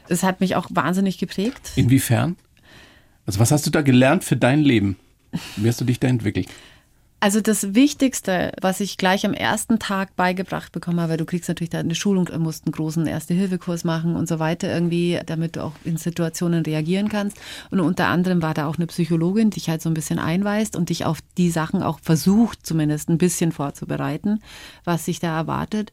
[0.08, 1.72] es hat mich auch wahnsinnig geprägt.
[1.76, 2.38] Inwiefern?
[3.26, 4.98] Also was hast du da gelernt für dein Leben?
[5.56, 6.48] Wie hast du dich da entwickelt?
[7.22, 11.70] Also das Wichtigste, was ich gleich am ersten Tag beigebracht bekommen habe, du kriegst natürlich
[11.70, 15.64] da eine Schulung, du musst einen großen Erste-Hilfe-Kurs machen und so weiter irgendwie, damit du
[15.66, 17.38] auch in Situationen reagieren kannst.
[17.72, 20.78] Und unter anderem war da auch eine Psychologin, die dich halt so ein bisschen einweist
[20.78, 24.42] und dich auf die Sachen auch versucht, zumindest ein bisschen vorzubereiten,
[24.86, 25.92] was sich da erwartet.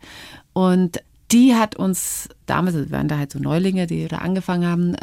[0.52, 4.64] Und die hat uns damals, also wir waren da halt so Neulinge, die da angefangen
[4.64, 4.96] haben,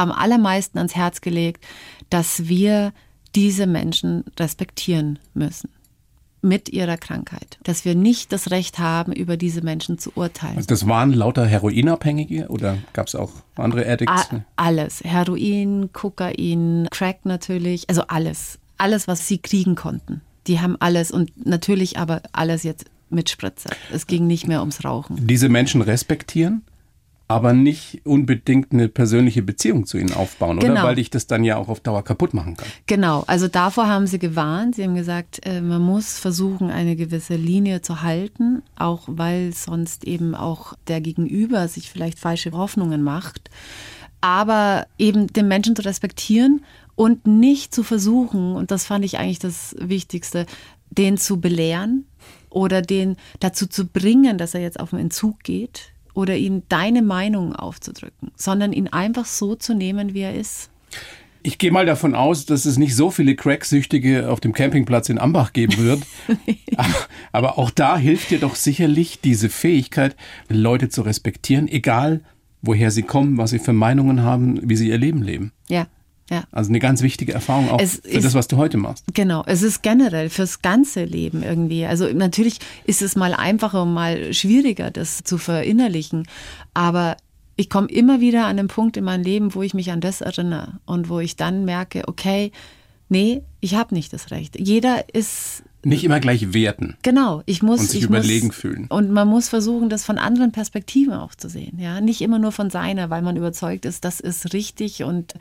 [0.00, 1.64] am allermeisten ans Herz gelegt,
[2.08, 2.92] dass wir
[3.34, 5.70] diese Menschen respektieren müssen
[6.42, 7.58] mit ihrer Krankheit.
[7.64, 10.56] Dass wir nicht das Recht haben, über diese Menschen zu urteilen.
[10.56, 14.30] Also das waren lauter Heroinabhängige oder gab es auch andere Addicts?
[14.32, 15.02] A alles.
[15.04, 17.88] Heroin, Kokain, Crack natürlich.
[17.88, 18.58] Also alles.
[18.78, 20.22] Alles, was sie kriegen konnten.
[20.46, 23.68] Die haben alles und natürlich aber alles jetzt mit Spritze.
[23.92, 25.26] Es ging nicht mehr ums Rauchen.
[25.26, 26.62] Diese Menschen respektieren?
[27.30, 30.72] Aber nicht unbedingt eine persönliche Beziehung zu ihnen aufbauen, genau.
[30.72, 30.82] oder?
[30.82, 32.66] Weil dich das dann ja auch auf Dauer kaputt machen kann.
[32.86, 34.74] Genau, also davor haben sie gewarnt.
[34.74, 40.08] Sie haben gesagt, äh, man muss versuchen, eine gewisse Linie zu halten, auch weil sonst
[40.08, 43.48] eben auch der Gegenüber sich vielleicht falsche Hoffnungen macht.
[44.20, 46.64] Aber eben den Menschen zu respektieren
[46.96, 50.46] und nicht zu versuchen, und das fand ich eigentlich das Wichtigste,
[50.90, 52.06] den zu belehren
[52.48, 57.02] oder den dazu zu bringen, dass er jetzt auf den Entzug geht oder ihm deine
[57.02, 60.70] Meinung aufzudrücken, sondern ihn einfach so zu nehmen, wie er ist.
[61.42, 65.18] Ich gehe mal davon aus, dass es nicht so viele Cracksüchtige auf dem Campingplatz in
[65.18, 66.02] Ambach geben wird.
[66.76, 66.94] aber,
[67.32, 70.16] aber auch da hilft dir doch sicherlich diese Fähigkeit,
[70.48, 72.22] Leute zu respektieren, egal
[72.62, 75.52] woher sie kommen, was sie für Meinungen haben, wie sie ihr Leben leben.
[75.68, 75.86] Ja,
[76.30, 76.44] ja.
[76.52, 79.04] Also eine ganz wichtige Erfahrung auch es für ist, das, was du heute machst.
[79.12, 81.84] Genau, es ist generell fürs ganze Leben irgendwie.
[81.84, 86.28] Also natürlich ist es mal einfacher und mal schwieriger, das zu verinnerlichen.
[86.72, 87.16] Aber
[87.56, 90.20] ich komme immer wieder an den Punkt in meinem Leben, wo ich mich an das
[90.20, 92.52] erinnere und wo ich dann merke, okay,
[93.08, 94.58] nee, ich habe nicht das Recht.
[94.58, 96.96] Jeder ist nicht immer gleich werten.
[97.02, 98.86] Genau, ich muss und sich ich überlegen muss, fühlen.
[98.88, 101.78] Und man muss versuchen, das von anderen Perspektiven auch zu sehen.
[101.78, 105.34] Ja, nicht immer nur von seiner, weil man überzeugt ist, das ist richtig und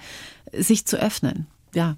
[0.53, 1.47] sich zu öffnen.
[1.73, 1.97] Ja.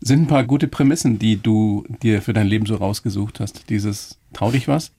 [0.00, 3.70] Sind ein paar gute Prämissen, die du dir für dein Leben so rausgesucht hast.
[3.70, 4.90] Dieses trau dich was,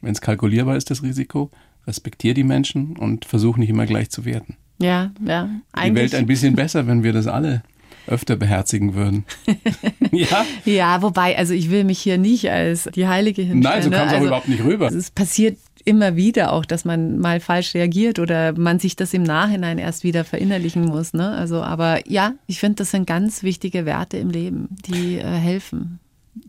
[0.00, 1.50] wenn es kalkulierbar ist, das Risiko,
[1.86, 4.56] respektier die Menschen und versuch nicht immer gleich zu werten.
[4.78, 5.48] Ja, ja.
[5.84, 7.62] Die Welt ein bisschen besser, wenn wir das alle
[8.06, 9.24] öfter beherzigen würden.
[10.12, 10.44] ja?
[10.64, 13.62] ja, wobei, also ich will mich hier nicht als die Heilige hinstellen.
[13.62, 14.12] Nein, so kam es ne?
[14.12, 14.88] also, auch überhaupt nicht rüber.
[14.88, 19.22] Es passiert immer wieder auch, dass man mal falsch reagiert oder man sich das im
[19.22, 21.12] Nachhinein erst wieder verinnerlichen muss.
[21.12, 21.30] Ne?
[21.30, 25.98] Also, aber ja, ich finde, das sind ganz wichtige Werte im Leben, die äh, helfen.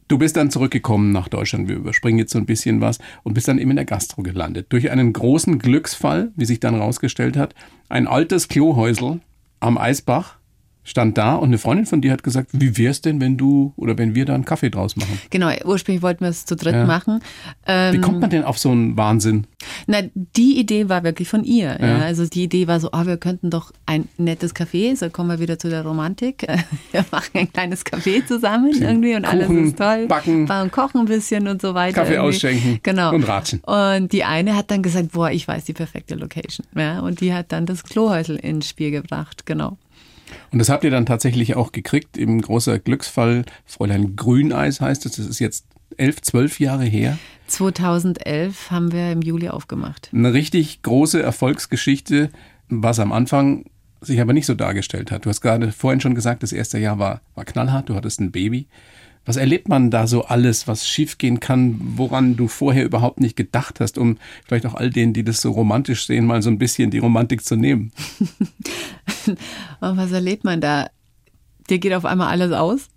[0.08, 1.68] Du bist dann zurückgekommen nach Deutschland.
[1.68, 4.68] Wir überspringen jetzt so ein bisschen was und bist dann eben in der Gastro gelandet.
[4.70, 7.54] Durch einen großen Glücksfall, wie sich dann herausgestellt hat.
[7.90, 9.20] Ein altes Klohäusel
[9.60, 10.38] am Eisbach
[10.84, 13.98] stand da und eine Freundin von dir hat gesagt, wie wär's denn, wenn du oder
[13.98, 15.20] wenn wir da einen Kaffee draus machen?
[15.30, 16.86] Genau, ursprünglich wollten wir es zu dritt ja.
[16.86, 17.22] machen.
[17.66, 19.48] Ähm, wie kommt man denn auf so einen Wahnsinn?
[19.88, 21.78] Na, die Idee war wirklich von ihr.
[21.80, 21.88] Ja.
[21.88, 21.98] Ja.
[22.00, 25.40] Also die Idee war so, oh, wir könnten doch ein nettes Café, so kommen wir
[25.40, 26.46] wieder zu der Romantik.
[26.92, 30.08] Wir machen ein kleines Café zusammen irgendwie und Kuchen, alles ist toll.
[30.08, 32.02] Backen, und kochen ein bisschen und so weiter.
[32.02, 32.30] Kaffee irgendwie.
[32.30, 33.14] ausschenken genau.
[33.14, 33.60] und ratschen.
[33.62, 36.66] Und die eine hat dann gesagt, boah, ich weiß die perfekte Location.
[36.76, 39.78] Ja, und die hat dann das Klohäusel ins Spiel gebracht, genau.
[40.52, 42.18] Und das habt ihr dann tatsächlich auch gekriegt.
[42.18, 45.14] Im großer Glücksfall, Fräulein Grüneis heißt es.
[45.14, 45.66] Das ist jetzt
[45.98, 47.18] elf, zwölf Jahre her.
[47.48, 50.10] 2011 haben wir im Juli aufgemacht.
[50.14, 52.30] Eine richtig große Erfolgsgeschichte,
[52.70, 53.66] was am Anfang
[54.02, 55.26] sich aber nicht so dargestellt hat.
[55.26, 58.32] Du hast gerade vorhin schon gesagt, das erste Jahr war, war knallhart, du hattest ein
[58.32, 58.68] Baby.
[59.26, 63.80] Was erlebt man da so alles, was schiefgehen kann, woran du vorher überhaupt nicht gedacht
[63.80, 66.92] hast, um vielleicht auch all denen, die das so romantisch sehen, mal so ein bisschen
[66.92, 67.94] die Romantik zu nehmen?
[69.80, 70.90] was erlebt man da?
[71.70, 72.90] Dir geht auf einmal alles aus.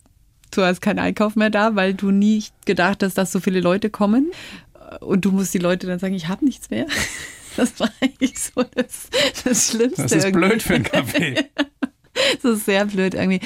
[0.51, 3.91] Du hast keinen Einkauf mehr da, weil du nie gedacht hast, dass so viele Leute
[3.91, 4.33] kommen.
[5.01, 6.87] Und du musst die Leute dann sagen, ich habe nichts mehr.
[7.57, 9.09] Das war eigentlich so das,
[9.43, 10.03] das Schlimmste.
[10.03, 10.47] Das ist irgendwie.
[10.47, 11.47] blöd für einen Kaffee.
[12.43, 13.41] das ist sehr blöd irgendwie.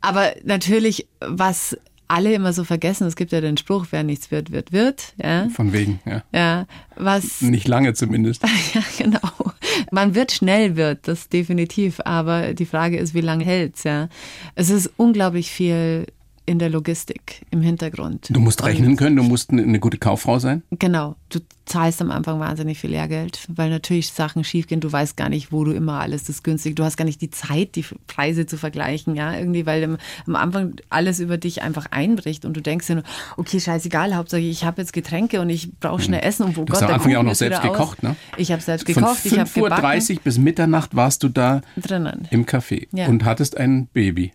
[0.00, 1.76] Aber natürlich, was
[2.08, 5.14] alle immer so vergessen, es gibt ja den Spruch, wer nichts wird, wird, wird.
[5.22, 5.48] Ja?
[5.50, 6.22] Von wegen, ja.
[6.32, 7.40] Ja, was.
[7.40, 8.42] Nicht lange zumindest.
[8.74, 9.52] ja, genau.
[9.92, 14.08] Man wird schnell wird, das definitiv, aber die Frage ist, wie lange hält's, ja.
[14.56, 16.06] Es ist unglaublich viel
[16.50, 18.26] in der Logistik im Hintergrund.
[18.28, 20.64] Du musst rechnen können, du musst eine gute Kauffrau sein.
[20.72, 24.80] Genau, du zahlst am Anfang wahnsinnig viel Lehrgeld, weil natürlich Sachen schiefgehen.
[24.80, 26.74] Du weißt gar nicht, wo du immer alles das günstig.
[26.74, 30.34] Du hast gar nicht die Zeit, die Preise zu vergleichen, ja, irgendwie, weil am, am
[30.34, 33.04] Anfang alles über dich einfach einbricht und du denkst dir nur,
[33.36, 36.72] okay, scheißegal, Hauptsache ich habe jetzt Getränke und ich brauche schnell Essen und wo du
[36.72, 38.16] Gott, hast am Anfang ja auch noch selbst gekocht, ne?
[38.36, 42.88] Ich habe selbst gekocht, Von 5.30 Uhr bis Mitternacht warst du da drinnen im Café
[42.90, 43.06] ja.
[43.06, 44.32] und hattest ein Baby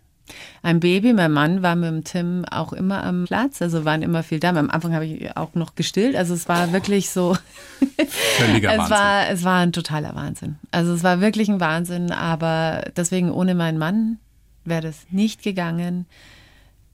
[0.64, 1.14] ein Baby.
[1.14, 4.50] Mein Mann war mit dem Tim auch immer am Platz, also waren immer viel da.
[4.50, 6.16] Am Anfang habe ich auch noch gestillt.
[6.16, 7.38] Also es war wirklich so.
[8.38, 8.98] Völliger es Wahnsinn.
[8.98, 10.58] War, es war ein totaler Wahnsinn.
[10.72, 14.18] Also es war wirklich ein Wahnsinn, aber deswegen ohne meinen Mann
[14.64, 16.06] wäre das nicht gegangen.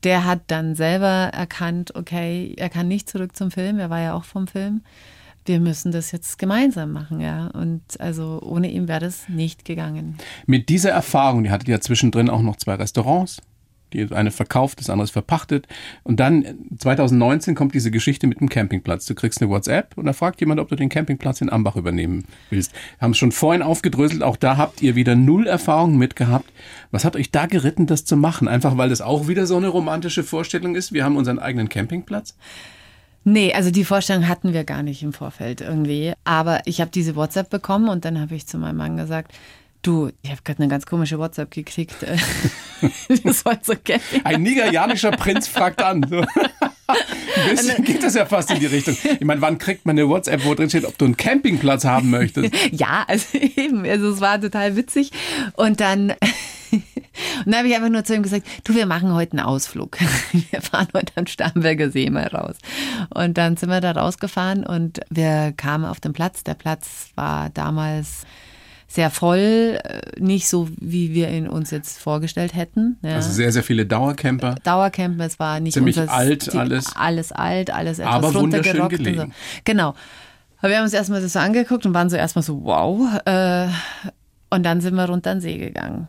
[0.03, 3.79] Der hat dann selber erkannt, okay, er kann nicht zurück zum Film.
[3.79, 4.81] Er war ja auch vom Film
[5.45, 7.47] wir müssen das jetzt gemeinsam machen, ja.
[7.47, 10.17] Und also ohne ihn wäre das nicht gegangen.
[10.45, 13.41] Mit dieser Erfahrung, die hattet ja zwischendrin auch noch zwei Restaurants.
[13.93, 15.67] Die eine verkauft, das andere ist verpachtet.
[16.03, 16.45] Und dann
[16.77, 19.05] 2019 kommt diese Geschichte mit dem Campingplatz.
[19.05, 22.23] Du kriegst eine WhatsApp und da fragt jemand, ob du den Campingplatz in Ambach übernehmen
[22.49, 22.71] willst.
[22.71, 24.23] Wir haben es schon vorhin aufgedröselt.
[24.23, 26.49] Auch da habt ihr wieder null Erfahrung mit gehabt.
[26.91, 28.47] Was hat euch da geritten, das zu machen?
[28.47, 30.93] Einfach weil das auch wieder so eine romantische Vorstellung ist.
[30.93, 32.37] Wir haben unseren eigenen Campingplatz.
[33.23, 36.13] Nee, also die Vorstellung hatten wir gar nicht im Vorfeld irgendwie.
[36.23, 39.33] Aber ich habe diese WhatsApp bekommen und dann habe ich zu meinem Mann gesagt,
[39.83, 41.95] Du, ich habe gerade eine ganz komische WhatsApp gekriegt.
[43.23, 43.99] das war so geil.
[44.23, 46.05] Ein nigerianischer Prinz fragt an.
[46.07, 46.19] So.
[46.19, 48.95] Ein bisschen geht das ja fast in die Richtung.
[49.19, 52.11] Ich meine, wann kriegt man eine WhatsApp, wo drin steht, ob du einen Campingplatz haben
[52.11, 52.53] möchtest?
[52.71, 53.85] Ja, also eben.
[53.85, 55.11] Also es war total witzig.
[55.55, 56.13] Und dann
[57.45, 59.97] und dann habe ich einfach nur zu ihm gesagt, du, wir machen heute einen Ausflug.
[60.51, 62.55] Wir fahren heute am Starnberger See mal raus.
[63.09, 66.43] Und dann sind wir da rausgefahren und wir kamen auf den Platz.
[66.43, 68.25] Der Platz war damals
[68.87, 72.97] sehr voll, äh, nicht so, wie wir ihn uns jetzt vorgestellt hätten.
[73.01, 73.15] Ja.
[73.15, 74.55] Also sehr, sehr viele Dauercamper.
[74.63, 76.95] Dauercamper, es war nicht Ziemlich unser, alt alles.
[76.95, 79.17] Alles alt, alles etwas Aber wunderschön gelegen.
[79.17, 79.61] So.
[79.63, 79.95] Genau.
[80.59, 83.19] Aber wir haben uns erstmal das so angeguckt und waren so erstmal so, wow.
[83.25, 83.67] Äh,
[84.49, 86.07] und dann sind wir runter an den See gegangen.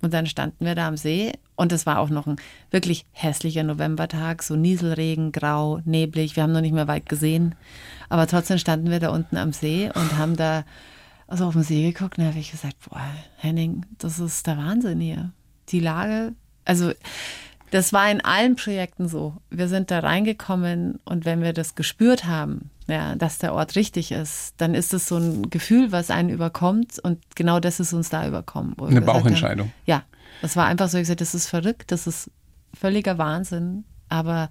[0.00, 2.36] Und dann standen wir da am See und es war auch noch ein
[2.70, 6.36] wirklich hässlicher Novembertag, so Nieselregen, grau, neblig.
[6.36, 7.56] Wir haben noch nicht mehr weit gesehen,
[8.08, 10.64] aber trotzdem standen wir da unten am See und haben da
[11.26, 13.00] also auf den See geguckt und da habe ich gesagt, boah,
[13.36, 15.32] Henning, das ist der Wahnsinn hier.
[15.68, 16.32] Die Lage,
[16.64, 16.92] also
[17.70, 19.34] das war in allen Projekten so.
[19.50, 24.12] Wir sind da reingekommen und wenn wir das gespürt haben, ja, dass der Ort richtig
[24.12, 28.08] ist, dann ist es so ein Gefühl, was einen überkommt und genau das ist uns
[28.08, 28.74] da überkommen.
[28.80, 29.68] Eine Bauchentscheidung.
[29.68, 30.02] Haben, ja,
[30.42, 32.30] das war einfach so, ich gesagt, das ist verrückt, das ist
[32.74, 34.50] völliger Wahnsinn, aber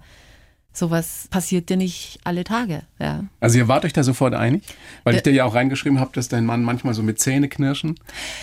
[0.78, 2.82] sowas passiert dir nicht alle Tage.
[2.98, 3.24] Ja.
[3.40, 4.62] Also ihr wart euch da sofort einig?
[5.04, 7.96] Weil ich dir ja auch reingeschrieben habe, dass dein Mann manchmal so mit Zähne knirschen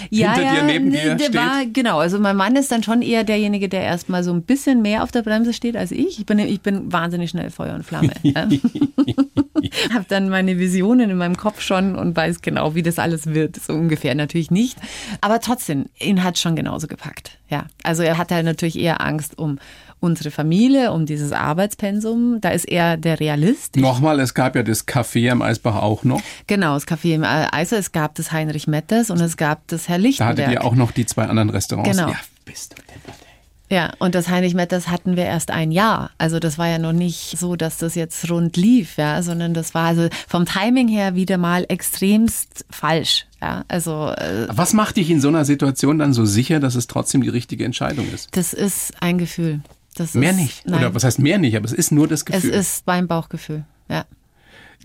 [0.10, 1.36] ja, hinter ja, dir, neben dir der steht.
[1.36, 4.82] War, genau, also mein Mann ist dann schon eher derjenige, der erstmal so ein bisschen
[4.82, 6.20] mehr auf der Bremse steht als ich.
[6.20, 8.14] Ich bin, ich bin wahnsinnig schnell Feuer und Flamme.
[9.94, 13.58] habe dann meine Visionen in meinem Kopf schon und weiß genau, wie das alles wird.
[13.58, 14.78] So ungefähr natürlich nicht.
[15.22, 17.38] Aber trotzdem, ihn hat schon genauso gepackt.
[17.50, 19.60] Ja, also er hat halt natürlich eher Angst um
[20.00, 22.40] unsere Familie, um dieses Arbeitspensum.
[22.42, 23.76] Da ist er der Realist.
[23.78, 26.22] Nochmal, es gab ja das Café am Eisbach auch noch.
[26.48, 29.98] Genau, das Café im Eiser, es gab das Heinrich Metters und es gab das Herr
[29.98, 30.36] Lichtenberg.
[30.36, 31.90] Da hattet ihr auch noch die zwei anderen Restaurants.
[31.90, 32.10] Genau.
[32.10, 33.26] Ja, bist du deppert.
[33.70, 36.12] Ja, und das Heinrich Metters hatten wir erst ein Jahr.
[36.20, 39.74] Also das war ja noch nicht so, dass das jetzt rund lief, ja, sondern das
[39.74, 43.26] war also vom Timing her wieder mal extremst falsch.
[43.42, 46.86] Ja, also äh, was macht dich in so einer Situation dann so sicher, dass es
[46.86, 48.30] trotzdem die richtige Entscheidung ist?
[48.38, 49.62] Das ist ein Gefühl.
[49.96, 50.68] Das mehr ist, nicht.
[50.68, 50.80] Nein.
[50.80, 52.52] Oder was heißt mehr nicht, aber es ist nur das Gefühl.
[52.52, 54.06] Es ist mein Bauchgefühl, ja.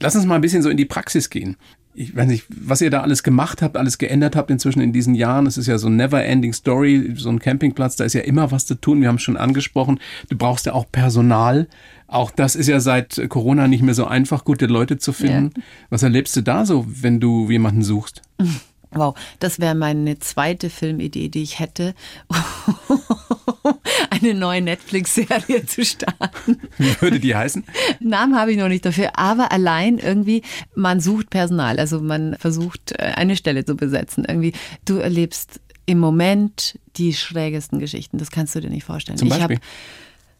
[0.01, 1.57] Lass uns mal ein bisschen so in die Praxis gehen.
[1.95, 5.15] ich weiß nicht, was ihr da alles gemacht habt, alles geändert habt inzwischen in diesen
[5.15, 5.47] Jahren.
[5.47, 8.67] Es ist ja so ein never-ending Story, so ein Campingplatz, da ist ja immer was
[8.67, 9.01] zu tun.
[9.01, 9.99] Wir haben es schon angesprochen.
[10.29, 11.69] Du brauchst ja auch Personal.
[12.07, 15.53] Auch das ist ja seit Corona nicht mehr so einfach, gute Leute zu finden.
[15.57, 15.63] Ja.
[15.91, 18.23] Was erlebst du da so, wenn du jemanden suchst?
[18.93, 21.95] Wow, das wäre meine zweite Filmidee, die ich hätte,
[24.11, 26.61] eine neue Netflix-Serie zu starten.
[26.76, 27.64] Wie würde die heißen?
[28.01, 30.43] Namen habe ich noch nicht dafür, aber allein irgendwie,
[30.74, 34.24] man sucht Personal, also man versucht äh, eine Stelle zu besetzen.
[34.26, 39.18] Irgendwie, du erlebst im Moment die schrägesten Geschichten, das kannst du dir nicht vorstellen.
[39.18, 39.57] Zum Beispiel?
[39.57, 39.66] Ich habe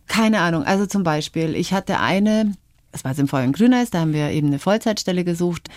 [0.09, 2.55] keine Ahnung, also zum Beispiel, ich hatte eine,
[2.91, 5.69] das war jetzt im in Grüneis, da haben wir eben eine Vollzeitstelle gesucht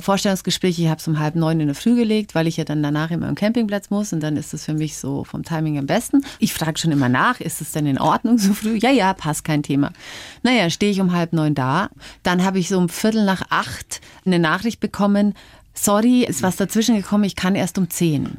[0.00, 2.82] Vorstellungsgespräch, ich habe es um halb neun in der Früh gelegt, weil ich ja dann
[2.82, 5.86] danach immer am Campingplatz muss und dann ist es für mich so vom Timing am
[5.86, 6.24] besten.
[6.38, 8.76] Ich frage schon immer nach, ist es denn in Ordnung so früh?
[8.76, 9.92] Ja, ja, passt kein Thema.
[10.42, 11.90] Naja, stehe ich um halb neun da.
[12.22, 15.34] Dann habe ich so um Viertel nach acht eine Nachricht bekommen,
[15.74, 18.38] sorry, ist was dazwischen gekommen, ich kann erst um zehn.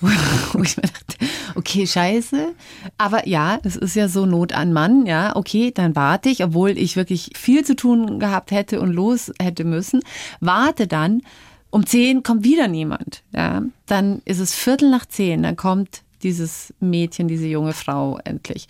[0.00, 1.16] Wo ich mir dachte,
[1.54, 2.54] okay, scheiße.
[2.98, 6.70] Aber ja, es ist ja so Not an Mann, ja, okay, dann warte ich, obwohl
[6.70, 10.00] ich wirklich viel zu tun gehabt hätte und los hätte müssen.
[10.40, 11.22] Warte dann,
[11.70, 13.62] um zehn kommt wieder niemand, ja.
[13.86, 18.68] Dann ist es Viertel nach zehn, dann kommt dieses Mädchen, diese junge Frau endlich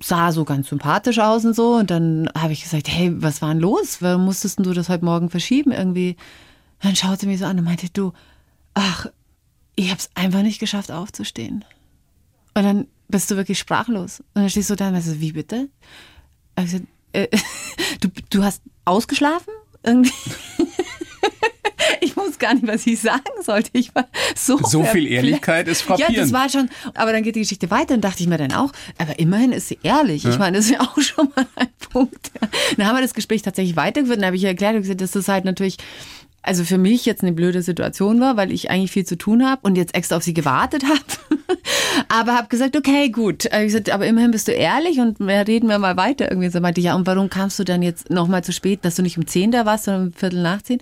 [0.00, 1.74] sah so ganz sympathisch aus und so.
[1.74, 3.98] Und dann habe ich gesagt, hey, was war denn los?
[4.00, 6.16] Warum musstest du das heute Morgen verschieben irgendwie?
[6.80, 8.12] Dann schaute sie mich so an und meinte, du,
[8.74, 9.06] ach,
[9.78, 11.64] ich habe es einfach nicht geschafft, aufzustehen.
[12.54, 14.20] Und dann bist du wirklich sprachlos.
[14.34, 15.68] Und dann stehst du da und weißt, wie bitte?
[16.56, 17.28] Gesagt, äh,
[18.00, 19.52] du, du hast ausgeschlafen?
[19.84, 20.10] Irgendwie.
[22.00, 23.70] ich wusste gar nicht, was ich sagen sollte.
[23.72, 26.16] Ich war so So viel Ehrlichkeit ist frappierend.
[26.16, 28.52] Ja, das war schon, aber dann geht die Geschichte weiter und dachte ich mir dann
[28.52, 30.24] auch, aber immerhin ist sie ehrlich.
[30.24, 30.30] Ja.
[30.30, 32.32] Ich meine, das ist ja auch schon mal ein Punkt.
[32.76, 35.14] Dann haben wir das Gespräch tatsächlich weitergeführt und dann habe ich erklärt und gesagt, das
[35.14, 35.76] ist halt natürlich
[36.42, 39.60] also für mich jetzt eine blöde Situation war, weil ich eigentlich viel zu tun habe
[39.62, 41.02] und jetzt extra auf sie gewartet habe.
[42.08, 43.46] aber habe gesagt, okay, gut.
[43.46, 46.30] Ich gesagt, aber immerhin bist du ehrlich und reden wir mal weiter.
[46.30, 48.94] Irgendwie so meinte ich, ja, und warum kamst du dann jetzt nochmal zu spät, dass
[48.94, 50.78] du nicht um zehn da warst, sondern um Viertel nach zehn?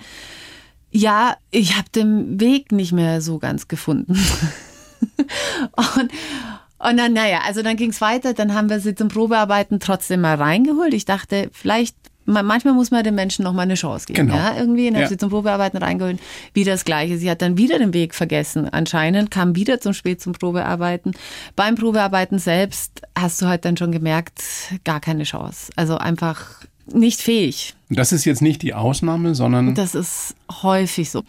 [0.91, 4.15] Ja, ich habe den Weg nicht mehr so ganz gefunden.
[5.77, 6.11] und,
[6.79, 10.21] und dann, naja, also dann ging es weiter, dann haben wir sie zum Probearbeiten trotzdem
[10.21, 10.95] mal reingeholt.
[10.95, 11.97] Ich dachte, vielleicht
[12.27, 14.29] manchmal muss man den Menschen noch mal eine Chance geben.
[14.29, 14.37] Genau.
[14.37, 14.87] Ja, irgendwie.
[14.87, 15.03] Dann ja.
[15.03, 16.19] hat sie zum Probearbeiten reingeholt.
[16.53, 17.19] Wieder das Gleiche.
[17.19, 18.69] Sie hat dann wieder den Weg vergessen.
[18.69, 21.13] Anscheinend kam wieder zum spät zum Probearbeiten.
[21.55, 24.43] Beim Probearbeiten selbst hast du halt dann schon gemerkt,
[24.85, 25.73] gar keine Chance.
[25.77, 27.75] Also einfach nicht fähig.
[27.89, 29.75] Das ist jetzt nicht die Ausnahme, sondern.
[29.75, 31.23] Das ist häufig so.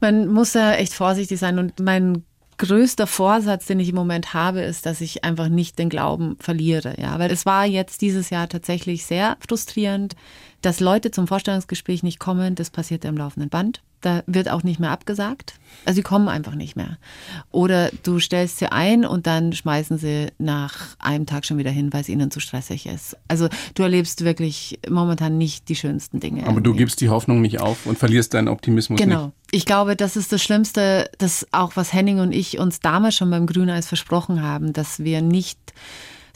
[0.00, 2.24] Man muss da echt vorsichtig sein und mein
[2.58, 6.94] größter Vorsatz, den ich im Moment habe, ist, dass ich einfach nicht den Glauben verliere.
[7.00, 10.16] Ja, weil es war jetzt dieses Jahr tatsächlich sehr frustrierend,
[10.62, 12.54] dass Leute zum Vorstellungsgespräch nicht kommen.
[12.54, 13.82] Das passiert im laufenden Band.
[14.00, 15.54] Da wird auch nicht mehr abgesagt.
[15.84, 16.98] Also sie kommen einfach nicht mehr.
[17.50, 21.92] Oder du stellst sie ein und dann schmeißen sie nach einem Tag schon wieder hin,
[21.92, 23.16] weil es ihnen zu stressig ist.
[23.28, 26.42] Also du erlebst wirklich momentan nicht die schönsten Dinge.
[26.42, 26.62] Aber irgendwie.
[26.64, 29.08] du gibst die Hoffnung nicht auf und verlierst deinen Optimismus genau.
[29.08, 29.24] nicht.
[29.24, 29.32] Genau.
[29.50, 33.30] Ich glaube, das ist das Schlimmste, das auch was Henning und ich uns damals schon
[33.30, 35.58] beim Grüneis versprochen haben, dass wir nicht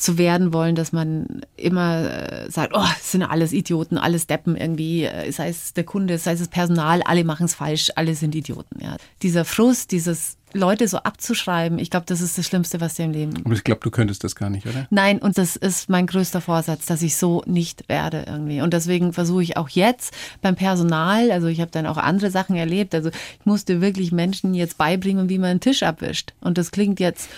[0.02, 4.56] so werden wollen, dass man immer äh, sagt, oh, es sind alles Idioten, alles Deppen
[4.56, 8.14] irgendwie, äh, sei es der Kunde, sei es das Personal, alle machen es falsch, alle
[8.14, 8.82] sind Idioten.
[8.82, 8.96] Ja.
[9.22, 13.12] Dieser Frust, dieses Leute so abzuschreiben, ich glaube, das ist das Schlimmste, was dir im
[13.12, 13.34] Leben.
[13.44, 14.88] Aber ich glaube, du könntest das gar nicht, oder?
[14.90, 18.62] Nein, und das ist mein größter Vorsatz, dass ich so nicht werde irgendwie.
[18.62, 22.56] Und deswegen versuche ich auch jetzt beim Personal, also ich habe dann auch andere Sachen
[22.56, 26.32] erlebt, also ich musste wirklich Menschen jetzt beibringen, wie man einen Tisch abwischt.
[26.40, 27.28] Und das klingt jetzt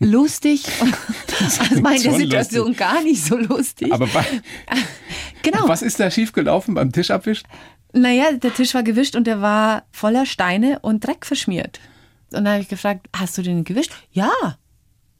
[0.00, 0.64] lustig.
[1.40, 2.78] Das war in der Situation lustig.
[2.78, 3.90] gar nicht so lustig.
[3.90, 4.26] Aber bei,
[5.42, 5.66] genau.
[5.68, 7.48] was ist da schiefgelaufen beim Tischabwischen?
[7.94, 11.80] Naja, der Tisch war gewischt und der war voller Steine und Dreck verschmiert.
[12.32, 13.92] Und dann habe ich gefragt, hast du den gewischt?
[14.12, 14.30] Ja.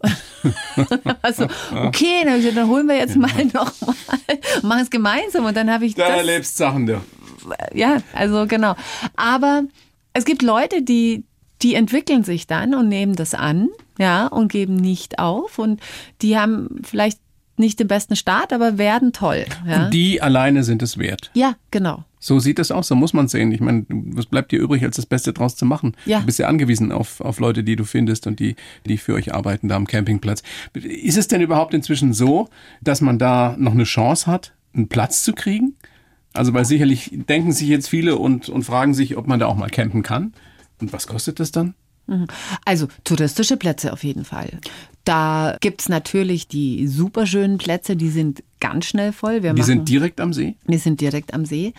[1.22, 3.96] also, okay, dann, gesagt, dann holen wir jetzt mal nochmal,
[4.62, 5.94] machen es gemeinsam und dann habe ich.
[5.94, 7.00] Da das, erlebst Sachen, du.
[7.72, 8.76] Ja, also genau.
[9.16, 9.64] Aber
[10.12, 11.24] es gibt Leute, die,
[11.62, 15.58] die entwickeln sich dann und nehmen das an, ja, und geben nicht auf.
[15.58, 15.80] Und
[16.22, 17.18] die haben vielleicht
[17.60, 19.44] nicht den besten Start, aber werden toll.
[19.66, 19.84] Ja.
[19.84, 21.30] Und die alleine sind es wert.
[21.34, 22.04] Ja, genau.
[22.18, 23.52] So sieht es aus, so muss man sehen.
[23.52, 25.96] Ich meine, was bleibt dir übrig, als das Beste draus zu machen?
[26.04, 26.20] Ja.
[26.20, 29.32] Du bist ja angewiesen auf, auf Leute, die du findest und die, die für euch
[29.32, 30.42] arbeiten da am Campingplatz.
[30.74, 32.48] Ist es denn überhaupt inzwischen so,
[32.82, 35.76] dass man da noch eine Chance hat, einen Platz zu kriegen?
[36.32, 39.56] Also, weil sicherlich denken sich jetzt viele und, und fragen sich, ob man da auch
[39.56, 40.34] mal campen kann.
[40.80, 41.74] Und was kostet das dann?
[42.06, 42.26] Mhm.
[42.64, 44.58] Also touristische Plätze auf jeden Fall.
[45.04, 49.42] Da gibt es natürlich die superschönen Plätze, die sind ganz schnell voll.
[49.42, 50.56] Wir Die machen, sind direkt am See?
[50.66, 51.72] Die sind direkt am See.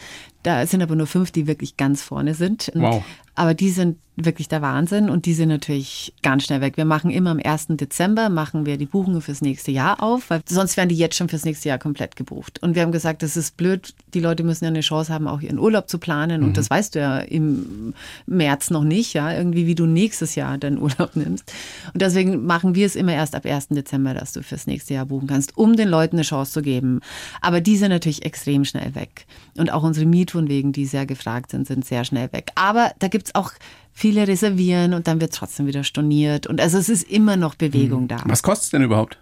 [0.43, 2.71] Da sind aber nur fünf, die wirklich ganz vorne sind.
[2.73, 3.03] Wow.
[3.35, 6.77] Aber die sind wirklich der Wahnsinn und die sind natürlich ganz schnell weg.
[6.77, 7.67] Wir machen immer am 1.
[7.69, 11.29] Dezember, machen wir die Buchungen fürs nächste Jahr auf, weil sonst wären die jetzt schon
[11.29, 12.61] fürs nächste Jahr komplett gebucht.
[12.61, 15.41] Und wir haben gesagt, das ist blöd, die Leute müssen ja eine Chance haben, auch
[15.41, 16.43] ihren Urlaub zu planen.
[16.43, 17.93] Und das weißt du ja im
[18.25, 21.51] März noch nicht, ja, irgendwie wie du nächstes Jahr deinen Urlaub nimmst.
[21.93, 23.69] Und deswegen machen wir es immer erst ab 1.
[23.69, 26.99] Dezember, dass du fürs nächste Jahr buchen kannst, um den Leuten eine Chance zu geben.
[27.39, 29.25] Aber die sind natürlich extrem schnell weg.
[29.57, 32.51] Und auch unsere Mietwohnwegen, die sehr gefragt sind, sind sehr schnell weg.
[32.55, 33.53] Aber da gibt's auch
[33.93, 36.47] viele reservieren und dann wird trotzdem wieder storniert.
[36.47, 38.21] Und also es ist immer noch Bewegung da.
[38.25, 39.17] Was kostet es denn überhaupt?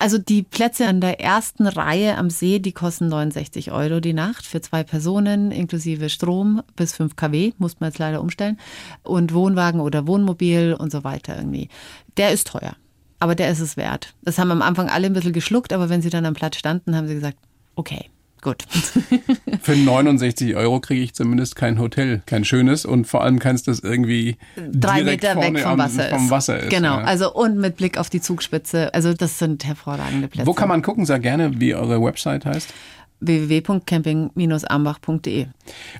[0.00, 4.46] Also die Plätze an der ersten Reihe am See, die kosten 69 Euro die Nacht
[4.46, 8.58] für zwei Personen, inklusive Strom bis 5 kW, muss man jetzt leider umstellen.
[9.02, 11.68] Und Wohnwagen oder Wohnmobil und so weiter irgendwie.
[12.16, 12.76] Der ist teuer.
[13.18, 14.14] Aber der ist es wert.
[14.22, 16.94] Das haben am Anfang alle ein bisschen geschluckt, aber wenn sie dann am Platz standen,
[16.94, 17.38] haben sie gesagt,
[17.74, 18.08] okay,
[18.42, 18.64] gut.
[19.62, 23.80] Für 69 Euro kriege ich zumindest kein Hotel, kein schönes und vor allem keins, das
[23.80, 26.30] irgendwie Drei direkt Meter vorne weg vom am- Wasser, vom ist.
[26.30, 26.70] Wasser ist.
[26.70, 27.04] Genau, ja.
[27.04, 28.92] also und mit Blick auf die Zugspitze.
[28.94, 30.46] Also das sind hervorragende Plätze.
[30.46, 31.06] Wo kann man gucken?
[31.06, 32.72] Sag gerne, wie eure Website heißt.
[33.20, 35.46] www.camping-ambach.de.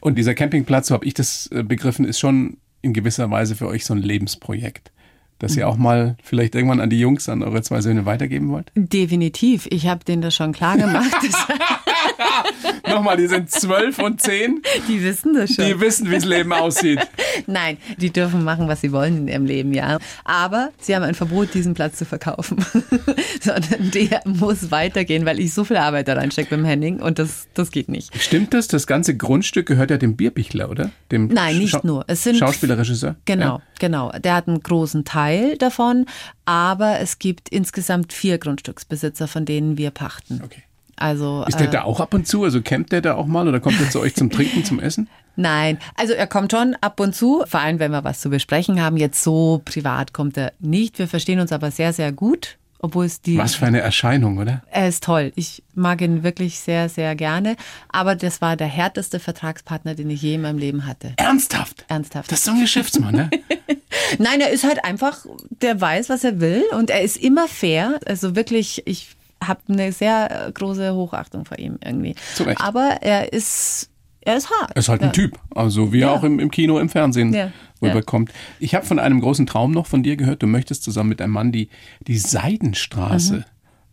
[0.01, 3.66] Und dieser Campingplatz, so habe ich das äh, begriffen, ist schon in gewisser Weise für
[3.66, 4.93] euch so ein Lebensprojekt,
[5.39, 5.59] das Mhm.
[5.59, 8.70] ihr auch mal vielleicht irgendwann an die Jungs, an eure zwei Söhne weitergeben wollt.
[8.74, 9.66] Definitiv.
[9.70, 11.11] Ich habe denen das schon klar gemacht.
[12.89, 15.64] Nochmal, die sind zwölf und zehn, die wissen das schon.
[15.66, 17.01] die wissen, wie das Leben aussieht.
[17.47, 19.99] Nein, die dürfen machen, was sie wollen in ihrem Leben, ja.
[20.24, 22.64] Aber sie haben ein Verbot, diesen Platz zu verkaufen.
[23.41, 27.47] Sondern der muss weitergehen, weil ich so viel Arbeit da reinstecke beim Henning und das,
[27.55, 28.11] das geht nicht.
[28.20, 28.68] Stimmt das?
[28.68, 30.91] Das ganze Grundstück gehört ja dem Bierbichler, oder?
[31.12, 32.05] Dem Nein, nicht nur.
[32.07, 33.16] Es sind- Schauspieler, Regisseur.
[33.26, 34.11] Genau, genau.
[34.12, 35.27] Der hat einen großen Teil
[35.58, 36.06] davon,
[36.44, 40.40] aber es gibt insgesamt vier Grundstücksbesitzer, von denen wir pachten.
[40.44, 40.62] Okay.
[40.96, 42.44] Also Ist der äh, da auch ab und zu?
[42.44, 45.08] Also campt der da auch mal oder kommt er zu euch zum Trinken, zum Essen?
[45.36, 48.82] Nein, also er kommt schon ab und zu, vor allem wenn wir was zu besprechen
[48.82, 48.96] haben.
[48.96, 50.98] Jetzt so privat kommt er nicht.
[50.98, 53.36] Wir verstehen uns aber sehr, sehr gut, obwohl es die.
[53.38, 54.62] Was für eine Erscheinung, oder?
[54.70, 55.32] Er ist toll.
[55.34, 57.56] Ich mag ihn wirklich sehr, sehr gerne.
[57.88, 61.14] Aber das war der härteste Vertragspartner, den ich je in meinem Leben hatte.
[61.16, 61.84] Ernsthaft?
[61.88, 62.30] Ernsthaft.
[62.30, 63.30] Das ist so ein Geschäftsmann, ne?
[64.18, 67.98] Nein, er ist halt einfach, der weiß, was er will und er ist immer fair.
[68.06, 72.14] Also wirklich, ich habe eine sehr äh, große Hochachtung vor ihm irgendwie.
[72.34, 72.60] Zu Recht.
[72.60, 73.90] Aber er ist,
[74.28, 74.70] er ist hart.
[74.70, 75.12] Er ist halt ein Ja.
[75.12, 75.38] Typ.
[75.54, 76.14] Also wie er Ja.
[76.14, 77.50] auch im, im Kino, im Fernsehen Ja.
[77.82, 78.32] rüberkommt.
[78.60, 80.42] Ich habe von einem großen Traum noch von dir gehört.
[80.42, 81.68] Du möchtest zusammen mit einem Mann die,
[82.06, 83.44] die Seidenstraße Mhm.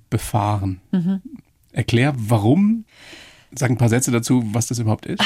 [0.09, 0.81] befahren.
[1.71, 2.85] Erklär, warum.
[3.57, 5.21] Sag ein paar Sätze dazu, was das überhaupt ist.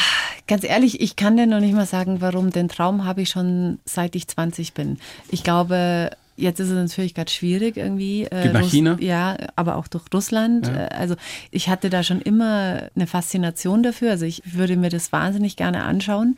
[0.47, 2.51] Ganz ehrlich, ich kann dir noch nicht mal sagen, warum.
[2.51, 4.99] Den Traum habe ich schon seit ich 20 bin.
[5.29, 8.23] Ich glaube, jetzt ist es natürlich gerade schwierig irgendwie.
[8.25, 8.97] äh, Geht nach Russ- China?
[8.99, 10.67] Ja, aber auch durch Russland.
[10.67, 11.15] Äh, Also
[11.51, 14.11] ich hatte da schon immer eine Faszination dafür.
[14.11, 16.35] Also ich würde mir das wahnsinnig gerne anschauen.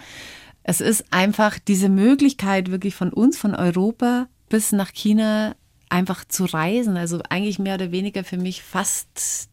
[0.64, 5.56] Es ist einfach diese Möglichkeit wirklich von uns, von Europa bis nach China
[5.90, 6.98] einfach zu reisen.
[6.98, 9.50] Also eigentlich mehr oder weniger für mich fast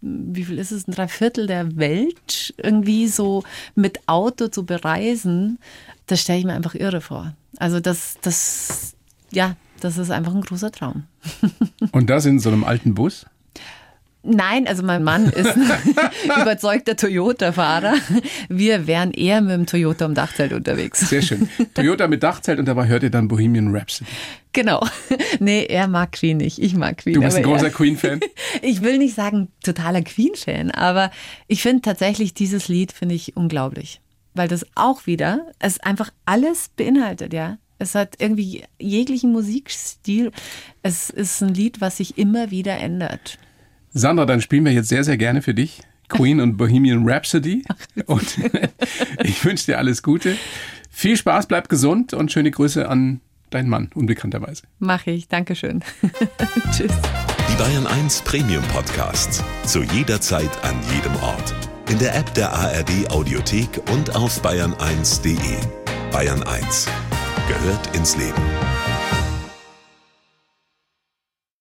[0.00, 3.42] wie viel ist es, ein Dreiviertel der Welt irgendwie so
[3.74, 5.58] mit Auto zu bereisen,
[6.06, 7.34] das stelle ich mir einfach irre vor.
[7.56, 8.94] Also das, das,
[9.30, 11.04] ja, das ist einfach ein großer Traum.
[11.92, 13.26] Und das in so einem alten Bus?
[14.24, 15.62] Nein, also mein Mann ist ein
[16.42, 17.94] überzeugter Toyota-Fahrer.
[18.48, 21.08] Wir wären eher mit dem Toyota im Dachzelt unterwegs.
[21.08, 21.48] Sehr schön.
[21.72, 24.10] Toyota mit Dachzelt und dabei hört ihr dann Bohemian Rhapsody.
[24.52, 24.84] Genau.
[25.38, 26.58] Nee, er mag Queen nicht.
[26.58, 27.14] Ich mag Queen.
[27.14, 28.20] Du bist ein er- großer Queen-Fan?
[28.62, 31.10] Ich will nicht sagen totaler Queen-Fan, aber
[31.46, 34.00] ich finde tatsächlich dieses Lied finde ich unglaublich,
[34.34, 37.58] weil das auch wieder es einfach alles beinhaltet, ja.
[37.78, 40.32] Es hat irgendwie jeglichen Musikstil.
[40.82, 43.38] Es ist ein Lied, was sich immer wieder ändert.
[43.92, 45.82] Sandra, dann spielen wir jetzt sehr, sehr gerne für dich.
[46.08, 47.64] Queen und Bohemian Rhapsody.
[48.06, 48.38] Und
[49.24, 50.36] ich wünsche dir alles Gute.
[50.90, 53.20] Viel Spaß, bleib gesund und schöne Grüße an
[53.50, 54.62] deinen Mann, unbekannterweise.
[54.78, 55.28] Mache ich.
[55.28, 55.84] Dankeschön.
[56.72, 56.92] Tschüss.
[57.50, 59.44] Die Bayern 1 Premium Podcasts.
[59.64, 61.54] Zu jeder Zeit, an jedem Ort.
[61.88, 65.36] In der App der ARD Audiothek und auf bayern1.de.
[66.10, 66.88] Bayern 1
[67.48, 68.77] gehört ins Leben.